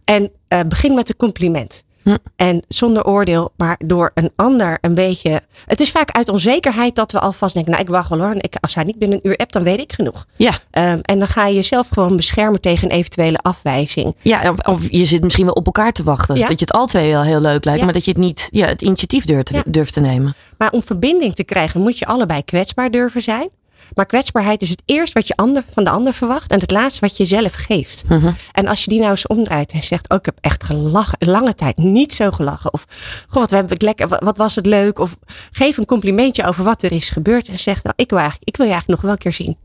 [0.03, 1.83] En eh, begin met een compliment.
[2.05, 2.15] Hm.
[2.35, 5.41] En zonder oordeel, maar door een ander een beetje.
[5.65, 8.29] Het is vaak uit onzekerheid dat we alvast denken: Nou, ik wacht wel hoor.
[8.31, 10.25] En ik, als hij niet binnen een uur appt, dan weet ik genoeg.
[10.35, 14.15] Ja, Ehm, en dan ga je jezelf gewoon beschermen tegen een eventuele afwijzing.
[14.21, 16.35] ja of, of je zit misschien wel op elkaar te wachten.
[16.35, 16.47] Ja.
[16.47, 17.85] Dat je het al twee wel heel leuk lijkt, Ja.
[17.85, 19.63] maar dat je het niet ja, het initiatief durft, Ja.
[19.65, 20.35] durft te nemen.
[20.57, 23.49] Maar om verbinding te krijgen moet je allebei kwetsbaar durven zijn.
[23.93, 26.99] Maar kwetsbaarheid is het eerst wat je ander, van de ander verwacht en het laatste
[27.01, 28.03] wat je zelf geeft.
[28.09, 28.31] Mhm.
[28.51, 31.53] En als je die nou eens omdraait en zegt, oh, ik heb echt gelachen, lange
[31.53, 32.73] tijd niet zo gelachen.
[32.73, 32.85] Of,
[33.27, 34.99] goh, wat, heb ik lekker, wat, wat was het leuk?
[34.99, 35.17] Of
[35.51, 38.57] geef een complimentje over wat er is gebeurd en zeg, nou, ik wil, eigenlijk, ik
[38.57, 39.57] wil je eigenlijk nog wel een keer zien.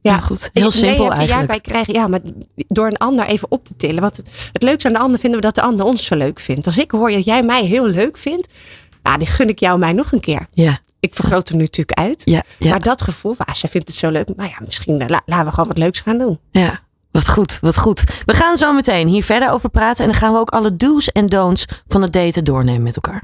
[0.00, 0.50] Ja, goed.
[0.52, 1.52] Heel nee, simpel je- eigenlijk.
[1.52, 2.20] Ja, krijgen, ja, maar
[2.54, 4.00] door een ander even op te tillen.
[4.00, 6.40] Want het, het leukste aan de ander vinden we dat de ander ons zo leuk
[6.40, 6.66] vindt.
[6.66, 8.48] Als ik hoor dat jij mij heel leuk vindt,
[9.02, 10.46] ja, die gun ik jou mij nog een keer.
[10.52, 12.22] Ja, Ik vergroot hem nu natuurlijk uit.
[12.24, 12.70] ja, ja.
[12.70, 14.28] Maar dat gevoel, ah, zij vindt het zo leuk.
[14.36, 16.38] Maar ja, misschien eh, la- laten we gewoon wat leuks gaan doen.
[16.50, 16.80] Ja,
[17.10, 18.04] wat goed, wat goed.
[18.24, 20.04] We gaan zo meteen hier verder over praten.
[20.04, 23.22] En dan gaan we ook alle do's en don'ts van het daten doornemen met elkaar.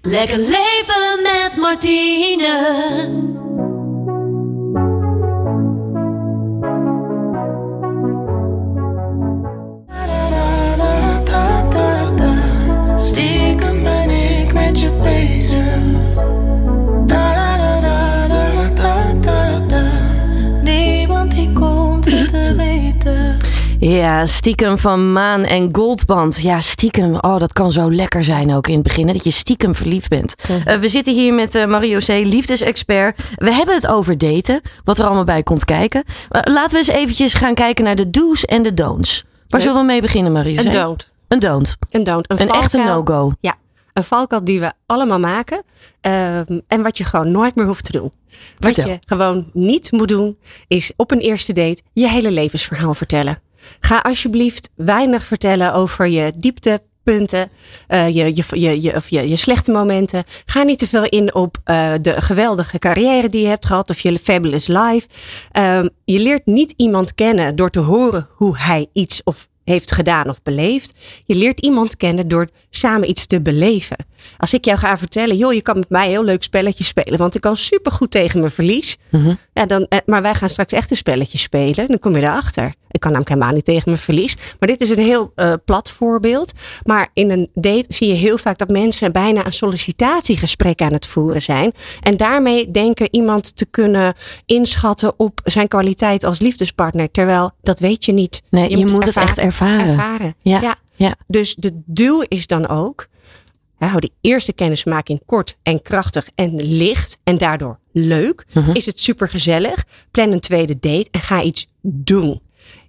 [0.00, 3.47] Lekker leven met Martine.
[23.98, 26.40] Ja, stiekem van Maan en Goldband.
[26.40, 27.14] Ja, stiekem.
[27.14, 29.06] Oh, dat kan zo lekker zijn ook in het begin.
[29.06, 30.34] Hè, dat je stiekem verliefd bent.
[30.64, 33.20] Eh, we zitten hier met eh Mario C., liefdesexpert.
[33.34, 34.60] We hebben het over daten.
[34.84, 36.04] Wat er allemaal bij komt kijken.
[36.28, 39.24] Eh, laten we eens eventjes gaan kijken naar de do's en de don'ts.
[39.48, 40.64] Waar zullen we mee beginnen, Mario C.?
[40.64, 41.08] Een don't.
[41.28, 41.76] Een don't.
[41.90, 42.30] Een don't.
[42.30, 42.96] Een echte valkuil.
[43.04, 43.32] no-go.
[43.40, 43.54] Ja,
[43.92, 45.62] een valkuil die we allemaal maken.
[46.00, 48.12] ehm, en wat je gewoon nooit meer hoeft te doen.
[48.58, 48.88] Wat Vertel.
[48.92, 50.38] je gewoon niet moet doen,
[50.68, 53.46] is op een eerste date je hele levensverhaal vertellen.
[53.80, 57.50] Ga alsjeblieft weinig vertellen over je dieptepunten,
[57.86, 60.24] eh, je, je, je, je, of je, je slechte momenten.
[60.46, 64.00] Ga niet te veel in op eh, de geweldige carrière die je hebt gehad of
[64.00, 65.06] je fabulous life.
[65.52, 70.28] Ehm, je leert niet iemand kennen door te horen hoe hij iets of heeft gedaan
[70.28, 70.94] of beleefd.
[71.24, 73.96] Je leert iemand kennen door samen iets te beleven.
[74.36, 77.18] Als ik jou ga vertellen, joh, je kan met mij een heel leuk spelletje spelen,
[77.18, 78.96] want ik kan supergoed tegen mijn verlies.
[79.52, 81.86] Ja, dan, eh, maar wij gaan straks echt een spelletje spelen.
[81.86, 82.74] Dan kom je erachter.
[82.90, 84.36] Ik kan namelijk helemaal niet tegen mijn verlies.
[84.58, 86.52] Maar dit is een heel eh, plat voorbeeld.
[86.84, 91.06] Maar in een date zie je heel vaak dat mensen bijna een sollicitatiegesprek aan het
[91.06, 91.72] voeren zijn.
[92.00, 94.14] En daarmee denken iemand te kunnen
[94.46, 97.10] inschatten op zijn kwaliteit als liefdespartner.
[97.10, 98.42] Terwijl dat weet je niet.
[98.50, 99.86] Nee, je moet het echt ervaren.
[99.86, 100.34] ervaren.
[100.42, 100.60] Ja.
[100.60, 100.76] ja.
[100.98, 101.14] Ja.
[101.26, 103.06] Dus de duw is dan ook.
[103.78, 108.46] Hou die eerste kennismaking kort en krachtig en licht en daardoor leuk.
[108.52, 108.70] Mhm.
[108.70, 109.84] Is het super gezellig?
[110.10, 112.40] Plan een tweede date en ga iets doen.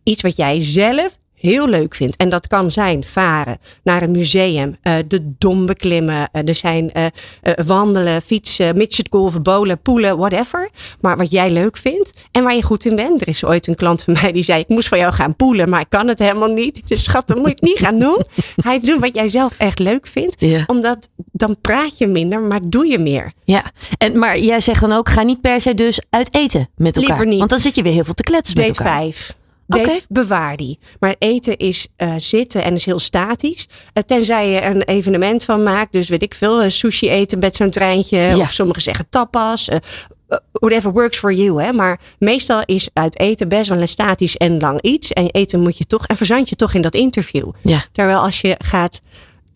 [0.04, 2.16] Iets wat jij zelf heel leuk vindt.
[2.16, 6.30] En dat kan zijn varen naar een museum, eh, de dom beklimmen.
[6.32, 7.06] eh, er zijn eh,
[7.66, 10.70] wandelen, fietsen, midgetgolven, bowlen, poelen, whatever.
[11.02, 13.22] Maar wat jij leuk vindt en waar je goed in bent.
[13.22, 15.70] Er is ooit een klant van mij die zei: Ik moest van jou gaan poelen,
[15.70, 16.78] maar ik kan het helemaal niet.
[16.78, 18.24] Ik zei: Schat, dat moet je het niet gaan doen.
[18.56, 20.36] Ga je doen wat jij zelf echt leuk vindt.
[20.40, 20.64] Ja.
[20.68, 23.34] Omdat dan praat je minder, maar doe je meer.
[23.44, 23.64] Ja,
[23.98, 27.10] en, maar jij zegt dan ook, ga niet per se dus uit eten met elkaar.
[27.10, 27.38] Liever niet.
[27.38, 28.98] Want dan zit je weer heel veel te kletsen met elkaar.
[29.00, 29.38] 5.
[29.78, 30.00] Oké.
[30.10, 30.80] bewaar die.
[31.00, 33.68] Maar eten is eh, zitten en is heel statisch.
[33.94, 35.94] Eh, tenzij je een evenement van maakt.
[35.94, 38.18] Dus weet ik veel, eh, sushi eten met zo'n treintje.
[38.18, 38.38] Ja.
[38.38, 39.70] Of sommigen zeggen tapas.
[40.52, 41.62] whatever works for you.
[41.64, 41.74] Hè?
[41.74, 45.14] Maar meestal is uit eten best wel een statisch en lang iets.
[45.14, 47.52] En eten moet je toch, en verzand je toch in dat interview.
[47.62, 47.86] Ja.
[47.92, 49.02] Terwijl als je gaat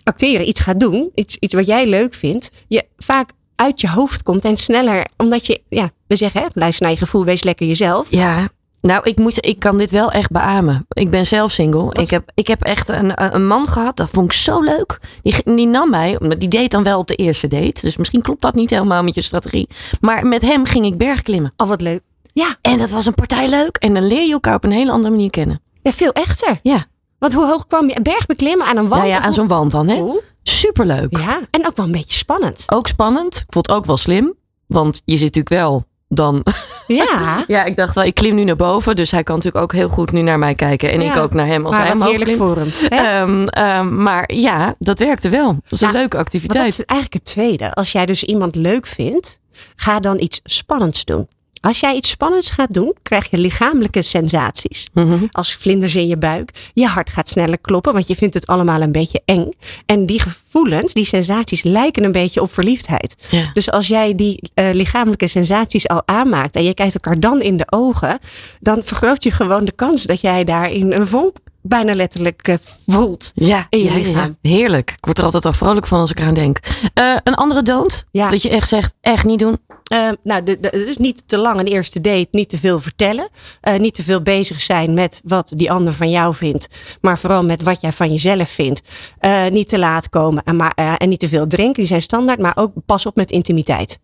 [0.03, 4.23] acteren, iets gaat doen, iets, iets wat jij leuk vindt, je vaak uit je hoofd
[4.23, 7.67] komt en sneller, omdat je, ja, we zeggen, hè, luister naar je gevoel, wees lekker
[7.67, 8.07] jezelf.
[8.09, 8.49] Ja,
[8.87, 10.85] nou, ik, moet, ik kan dit wel echt beamen.
[10.89, 11.93] Ik ben zelf single.
[12.01, 14.99] Ik heb, ik heb echt een, een man gehad, dat vond ik zo leuk.
[15.21, 17.81] Die, die nam mij, die deed dan wel op de eerste date.
[17.81, 19.67] Dus misschien klopt dat niet helemaal met je strategie.
[20.01, 21.53] Maar met hem ging ik bergklimmen.
[21.55, 22.01] Al wat leuk.
[22.33, 23.77] Ja, En dat was een partij leuk.
[23.77, 25.61] En dan leer je elkaar op een hele andere manier kennen.
[25.81, 26.59] ja, veel echter.
[26.61, 26.85] Ja,
[27.19, 27.95] Want hoe hoog kwam je?
[27.97, 29.01] Een berg beklimmen aan een wand?
[29.01, 29.87] nou ja aan hoe- zo'n wand dan.
[29.87, 30.01] Hè?
[30.01, 30.15] Oeh.
[30.43, 31.17] Superleuk.
[31.17, 32.63] Ja, en ook wel een beetje spannend.
[32.67, 33.35] Ook spannend.
[33.35, 34.33] Ik vond het ook wel slim.
[34.67, 36.45] Want je zit natuurlijk wel dan...
[36.87, 38.95] Ja, Ja, ik dacht wel, ik klim nu naar boven.
[38.95, 40.91] Dus hij kan natuurlijk ook heel goed nu naar mij kijken.
[40.91, 42.37] En ik ook naar hem als maar hij omhoog klimt.
[42.37, 42.69] voor hem.
[42.89, 45.47] Ehm, ehm, maar ja, dat werkte wel.
[45.47, 46.67] Dat is een Nou, leuke Want dat activiteit.
[46.67, 47.73] is eigenlijk het tweede.
[47.73, 49.39] Als jij dus iemand leuk vindt,
[49.75, 51.27] ga dan iets spannends doen.
[51.65, 54.87] Als jij iets spannends gaat doen, krijg je lichamelijke sensaties.
[54.93, 55.23] Mhm.
[55.31, 56.49] Als vlinders in je buik.
[56.73, 59.49] Je hart gaat sneller kloppen, want je vindt het allemaal een beetje eng.
[59.85, 63.15] En die gevoelens, die sensaties lijken een beetje op verliefdheid.
[63.29, 63.49] Ja.
[63.53, 67.57] Dus als jij die eh, lichamelijke sensaties al aanmaakt en je kijkt elkaar dan in
[67.57, 68.19] de ogen,
[68.59, 72.55] dan vergroot je gewoon de kans dat jij daarin een vonk bijna letterlijk eh,
[72.87, 73.31] voelt.
[73.35, 74.37] Ja, in je ja, lichaam.
[74.41, 74.49] ja.
[74.49, 74.89] heerlijk.
[74.89, 76.59] Ik word er altijd al vrolijk van als ik eraan denk.
[76.93, 77.89] Eh, een andere?
[78.11, 78.29] Ja.
[78.29, 79.57] Dat je echt zegt, echt niet doen.
[79.83, 83.27] Eh, nou, de, de, dus niet te lang een eerste date, niet te veel vertellen.
[83.61, 86.67] eh, niet te veel bezig zijn met wat die ander van jou vindt.
[87.01, 88.81] Maar vooral met wat jij van jezelf vindt.
[89.19, 92.01] Eh, niet te laat komen en, maar, eh, en niet te veel drinken, die zijn
[92.01, 92.39] standaard.
[92.39, 93.99] Maar ook pas op met intimiteit.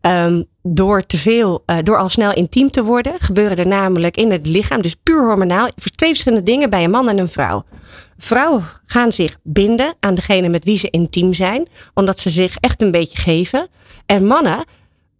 [0.00, 4.46] Ehm, door te veel, door al snel intiem te worden, gebeuren er namelijk in het
[4.46, 7.64] lichaam, dus puur hormonaal, twee verschillende dingen bij een man en een vrouw.
[8.16, 12.82] Vrouwen gaan zich binden aan degene met wie ze intiem zijn, omdat ze zich echt
[12.82, 13.68] een beetje geven.
[14.06, 14.64] En mannen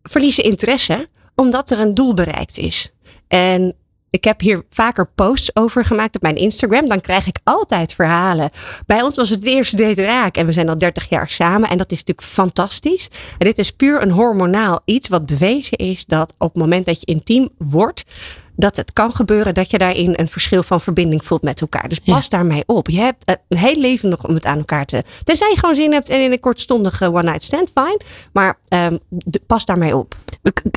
[0.09, 2.93] verliezen interesse omdat er een doel bereikt is.
[3.29, 3.75] En
[4.11, 6.89] ik heb hier vaker posts over gemaakt op mijn Instagram.
[6.89, 8.51] Dan krijg ik altijd verhalen.
[8.87, 10.37] Bij ons was het de eerste date raak.
[10.37, 11.69] En we zijn al 30 jaar samen.
[11.69, 13.09] En dat is natuurlijk fantastisch.
[13.39, 17.01] En dit is puur een hormonaal iets wat bewezen is dat op het moment dat
[17.01, 18.05] je intiem wordt.
[18.57, 21.89] Dat het kan gebeuren dat je daarin een verschil van verbinding voelt met elkaar.
[21.89, 22.89] Dus pas daarmee op.
[22.89, 25.05] Je hebt een heel leven nog om het aan elkaar te.
[25.25, 28.01] Tenzij je gewoon zin hebt in een kortstondige one night stand, fine.
[28.33, 28.97] Maar ehm,
[29.47, 30.17] pas daarmee op.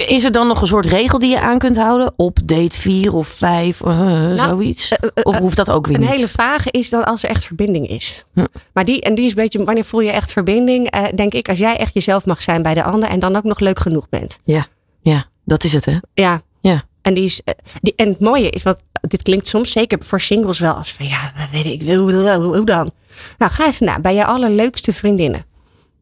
[0.08, 2.14] Is er dan nog een soort regel die je aan kunt houden?
[2.16, 4.92] Op date 4 of 5, Nou, zoiets?
[5.24, 6.12] Of hoeft dat ook weer Een niet?
[6.12, 8.26] hele vage is dan als er echt verbinding is.
[8.34, 8.46] Hm.
[8.74, 10.90] Maar die, en die is een beetje, wanneer voel je echt verbinding?
[10.90, 13.44] Eh, denk ik, als jij echt jezelf mag zijn bij de ander en dan ook
[13.44, 14.40] nog leuk genoeg bent.
[14.44, 14.66] Ja,
[15.02, 15.98] ja, dat is het hè?
[16.14, 16.42] Ja.
[16.62, 16.84] Ja.
[17.02, 20.22] En, die is, eh, die, en het mooie is, want dit klinkt soms zeker voor
[20.22, 22.92] singles wel als van ja, wat weet ik, hoe, hoe, hoe dan?
[23.38, 25.46] Nou, ga eens na, bij je allerleukste vriendinnen.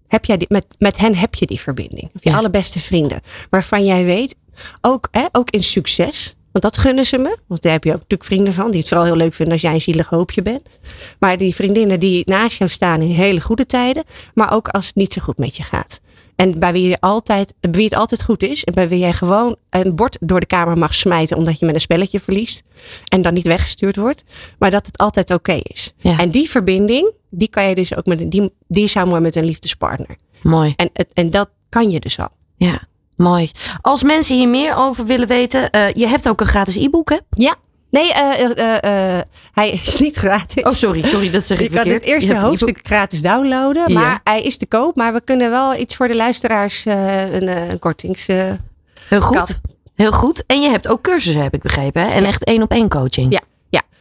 [0.10, 2.10] Heb jij die, met, met hen heb je die verbinding.
[2.16, 2.38] Of je Ja.
[2.38, 3.22] allerbeste vrienden.
[3.49, 4.36] Waarvan jij weet,
[4.82, 6.34] ook, hè, ook in succes.
[6.51, 7.38] Want dat gunnen ze me.
[7.47, 8.72] Want daar heb je ook natuurlijk vrienden van.
[8.72, 10.62] Die het vooral heel leuk vinden als jij een zielig hoopje bent.
[11.20, 14.03] Maar die vriendinnen die naast jou staan in hele goede tijden.
[14.34, 15.99] Maar ook als het niet zo goed met je gaat.
[16.36, 18.64] En bij wie, je altijd, bij wie het altijd goed is.
[18.64, 21.38] En bij wie jij gewoon een bord door de kamer mag smijten.
[21.38, 22.62] Omdat je met een spelletje verliest.
[23.07, 24.24] En dan niet weggestuurd wordt.
[24.60, 25.93] Maar dat het altijd oké is.
[25.97, 26.20] Ja.
[26.20, 27.18] En die verbinding.
[27.30, 30.15] Die kan je dus ook met een, die, die met een liefdespartner.
[30.41, 30.73] Mooi.
[30.75, 32.30] En, het- en dat kan je dus al.
[32.57, 32.82] Ja,
[33.15, 33.51] mooi.
[33.82, 37.17] Als mensen hier meer over willen weten, eh, je hebt ook een gratis e-book hè?
[37.30, 37.55] Ja.
[37.91, 39.21] Nee, eh, eh,
[39.51, 40.63] hij is niet gratis.
[40.63, 42.01] Oh sorry, sorry, dat zeg Je ik kan verkeerd.
[42.03, 43.84] het eerste Je hebt een hoofdstuk gratis downloaden.
[43.91, 43.99] Ja.
[43.99, 44.95] Maar hij is te koop.
[44.95, 46.86] Maar we kunnen wel iets voor de luisteraars.
[46.86, 48.27] een, een kortings.
[48.27, 49.36] Heel goed.
[49.38, 49.61] Kat.
[49.95, 50.43] Heel goed.
[50.45, 52.01] En je hebt ook cursussen, heb ik begrepen.
[52.01, 52.07] Hè?
[52.09, 53.32] En echt één op één coaching.
[53.34, 53.41] Ja.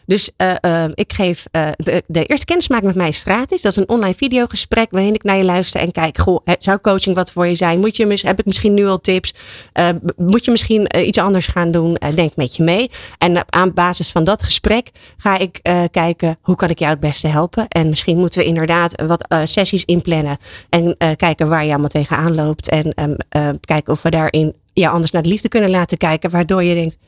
[0.08, 3.62] Dus eh, eh, ik geef eh, de, de eerste kennismaking met mij is gratis.
[3.62, 7.16] Dat is een online videogesprek waarin ik naar je luister en kijk, goh, zou coaching
[7.16, 7.80] wat voor je zijn?
[7.80, 9.34] Moet je, heb ik misschien nu al tips?
[9.72, 11.98] Eh, moet je misschien iets anders gaan doen?
[12.14, 12.90] Denk met je mee.
[13.18, 17.28] En aan basis van dat gesprek ga ik kijken, hoe kan ik jou het beste
[17.28, 17.68] helpen?
[17.68, 20.38] En misschien moeten we inderdaad wat sessies inplannen
[20.70, 22.68] en kijken waar je allemaal tegenaan loopt.
[22.68, 26.30] En ehm, eh, kijken of we daarin ja, anders naar de liefde kunnen laten kijken,
[26.30, 26.98] waardoor je denkt,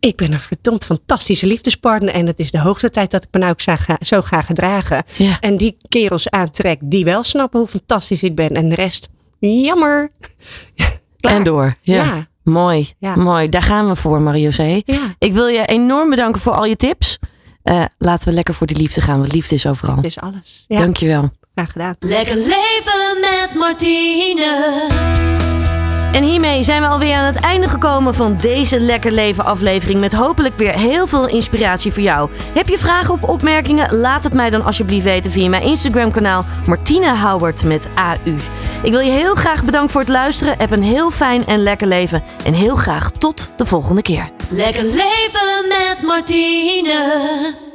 [0.00, 2.14] ik ben een verdomd fantastische liefdespartner.
[2.14, 3.60] En het is de hoogste tijd dat ik me nou ook
[4.00, 5.02] zo ga, gedragen.
[5.16, 5.40] Ja.
[5.40, 8.50] En die kerels aantrek die wel snappen hoe fantastisch ik ben.
[8.50, 10.10] En de rest, jammer.
[11.20, 11.34] Klaar.
[11.34, 11.74] En door.
[11.80, 11.94] Ja.
[12.04, 12.26] Ja.
[12.44, 12.90] Mooi.
[12.98, 13.16] Ja.
[13.16, 13.48] Mooi.
[13.48, 14.80] Daar gaan we voor, Marie-José.
[14.84, 17.18] Ja, Ik wil je enorm bedanken voor al je tips.
[17.62, 19.94] Eh, laten we lekker voor die liefde gaan, want liefde is overal.
[19.94, 20.64] dit is alles.
[20.68, 21.30] Ja, Dankjewel.
[21.54, 21.94] graag gedaan.
[21.98, 25.45] Lekker leven met Martine.
[26.12, 30.00] En hiermee zijn we alweer aan het einde gekomen van deze Lekker Leven aflevering.
[30.00, 32.30] Met hopelijk weer heel veel inspiratie voor jou.
[32.54, 33.96] Heb je vragen of opmerkingen?
[33.96, 38.36] Laat het mij dan alsjeblieft weten via mijn Instagram kanaal Martina Howard met AU.
[38.82, 40.58] Ik wil je heel graag bedanken voor het luisteren.
[40.58, 42.22] Heb een heel fijn en lekker leven.
[42.44, 44.30] En heel graag tot de volgende keer.
[44.48, 47.65] Lekker leven met Martine.